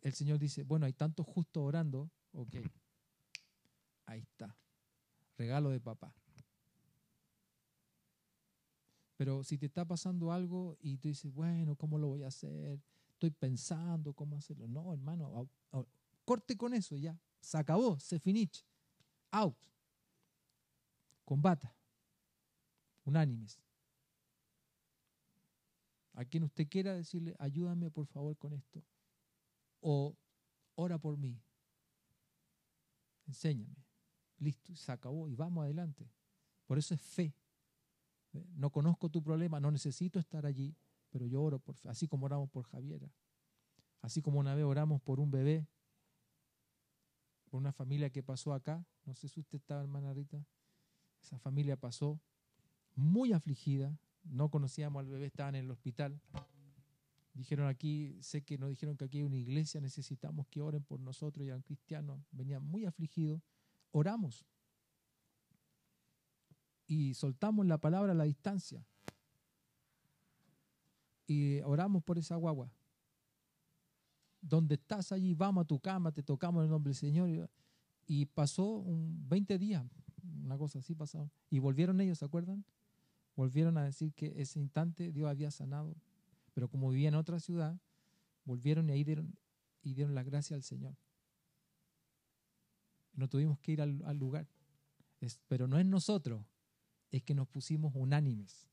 el 0.00 0.12
Señor 0.12 0.38
dice, 0.38 0.62
bueno, 0.62 0.86
hay 0.86 0.92
tantos 0.92 1.26
justos 1.26 1.64
orando, 1.64 2.08
ok, 2.32 2.54
ahí 4.06 4.20
está, 4.20 4.56
regalo 5.36 5.70
de 5.70 5.80
papá. 5.80 6.14
Pero 9.16 9.42
si 9.44 9.56
te 9.58 9.66
está 9.66 9.84
pasando 9.84 10.32
algo 10.32 10.76
y 10.80 10.98
tú 10.98 11.08
dices, 11.08 11.32
bueno, 11.32 11.74
¿cómo 11.76 11.98
lo 11.98 12.08
voy 12.08 12.22
a 12.22 12.28
hacer? 12.28 12.80
Estoy 13.12 13.30
pensando 13.30 14.12
cómo 14.12 14.36
hacerlo. 14.36 14.68
No, 14.68 14.92
hermano, 14.92 15.48
corte 16.24 16.56
con 16.56 16.74
eso 16.74 16.96
ya. 16.96 17.18
Se 17.40 17.56
acabó, 17.56 17.98
se 17.98 18.18
finish. 18.18 18.64
Out. 19.30 19.56
Combata. 21.24 21.74
Unánimes 23.04 23.58
a 26.16 26.24
quien 26.24 26.44
usted 26.44 26.66
quiera 26.66 26.94
decirle, 26.94 27.36
ayúdame 27.38 27.90
por 27.90 28.06
favor 28.06 28.36
con 28.38 28.54
esto. 28.54 28.82
O 29.80 30.16
ora 30.74 30.98
por 30.98 31.16
mí. 31.18 31.38
Enséñame. 33.26 33.84
Listo, 34.38 34.74
se 34.74 34.90
acabó 34.90 35.28
y 35.28 35.34
vamos 35.34 35.64
adelante. 35.64 36.10
Por 36.66 36.78
eso 36.78 36.94
es 36.94 37.02
fe. 37.02 37.34
No 38.54 38.70
conozco 38.70 39.08
tu 39.08 39.22
problema, 39.22 39.60
no 39.60 39.70
necesito 39.70 40.18
estar 40.18 40.46
allí, 40.46 40.76
pero 41.10 41.26
yo 41.26 41.42
oro 41.42 41.58
por. 41.58 41.76
Así 41.84 42.08
como 42.08 42.26
oramos 42.26 42.50
por 42.50 42.64
Javiera. 42.64 43.10
Así 44.02 44.22
como 44.22 44.38
una 44.38 44.54
vez 44.54 44.64
oramos 44.64 45.00
por 45.00 45.20
un 45.20 45.30
bebé, 45.30 45.66
por 47.50 47.58
una 47.58 47.72
familia 47.72 48.10
que 48.10 48.22
pasó 48.22 48.52
acá. 48.52 48.84
No 49.04 49.14
sé 49.14 49.28
si 49.28 49.40
usted 49.40 49.56
estaba, 49.56 49.80
hermana 49.80 50.12
Rita. 50.12 50.44
Esa 51.22 51.38
familia 51.38 51.76
pasó 51.76 52.20
muy 52.94 53.32
afligida, 53.32 53.98
no 54.24 54.48
conocíamos 54.50 55.00
al 55.00 55.06
bebé, 55.06 55.26
estaban 55.26 55.54
en 55.54 55.64
el 55.64 55.70
hospital. 55.70 56.20
Dijeron 57.34 57.68
aquí, 57.68 58.16
sé 58.22 58.42
que 58.42 58.56
nos 58.56 58.70
dijeron 58.70 58.96
que 58.96 59.04
aquí 59.04 59.18
hay 59.18 59.24
una 59.24 59.36
iglesia, 59.36 59.80
necesitamos 59.80 60.46
que 60.48 60.62
oren 60.62 60.82
por 60.82 61.00
nosotros, 61.00 61.44
y 61.44 61.48
eran 61.48 61.62
cristianos, 61.62 62.20
venían 62.30 62.62
muy 62.62 62.86
afligidos. 62.86 63.42
Oramos. 63.90 64.46
Y 66.86 67.14
soltamos 67.14 67.66
la 67.66 67.78
palabra 67.78 68.12
a 68.12 68.14
la 68.14 68.24
distancia. 68.24 68.84
Y 71.26 71.60
oramos 71.62 72.02
por 72.04 72.18
esa 72.18 72.36
guagua. 72.36 72.70
Donde 74.40 74.76
estás 74.76 75.10
allí, 75.10 75.34
vamos 75.34 75.64
a 75.64 75.66
tu 75.66 75.80
cama, 75.80 76.12
te 76.12 76.22
tocamos 76.22 76.62
el 76.62 76.70
nombre 76.70 76.90
del 76.90 76.96
Señor. 76.96 77.50
Y 78.06 78.26
pasó 78.26 78.78
un 78.78 79.28
20 79.28 79.58
días, 79.58 79.84
una 80.44 80.56
cosa 80.56 80.78
así 80.78 80.94
pasó. 80.94 81.28
Y 81.50 81.58
volvieron 81.58 82.00
ellos, 82.00 82.18
¿se 82.18 82.24
acuerdan? 82.24 82.64
volvieron 83.36 83.76
a 83.76 83.84
decir 83.84 84.12
que 84.14 84.32
ese 84.40 84.58
instante 84.58 85.12
Dios 85.12 85.28
había 85.28 85.50
sanado. 85.50 85.94
Pero 86.54 86.68
como 86.68 86.90
vivía 86.90 87.08
en 87.08 87.14
otra 87.14 87.38
ciudad, 87.38 87.78
volvieron 88.44 88.88
y 88.88 88.92
ahí 88.92 89.04
dieron, 89.04 89.36
y 89.82 89.94
dieron 89.94 90.14
la 90.14 90.22
gracia 90.22 90.56
al 90.56 90.62
Señor. 90.62 90.96
No 93.12 93.28
tuvimos 93.28 93.58
que 93.60 93.72
ir 93.72 93.82
al, 93.82 94.16
lugar. 94.16 94.48
pero 95.48 95.68
no 95.68 95.78
es 95.78 95.86
nosotros, 95.86 96.44
es 97.10 97.22
que 97.22 97.34
nos 97.34 97.48
pusimos 97.48 97.92
unánimes. 97.94 98.68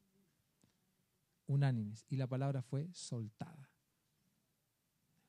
Unánimes. 1.48 2.06
Y 2.10 2.17
la 2.17 2.28
palabra 2.28 2.62
fue 2.62 2.89
soltada. 2.93 3.69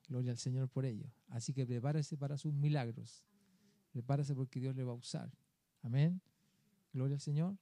Gloria 0.09 0.33
al 0.33 0.39
Señor 0.39 0.69
por 0.69 0.85
ello. 0.85 1.11
Así 1.29 1.53
que 1.53 1.67
prepárese 1.67 2.17
para 2.17 2.37
sus 2.37 2.53
milagros. 2.53 3.25
Prepárese 3.93 4.35
porque 4.35 4.61
Dios 4.61 4.75
le 4.77 4.85
va 4.85 4.93
a 4.93 4.97
usar. 4.97 5.31
Amén. 5.83 6.21
Gloria 6.93 7.15
al 7.15 7.21
Señor. 7.21 7.57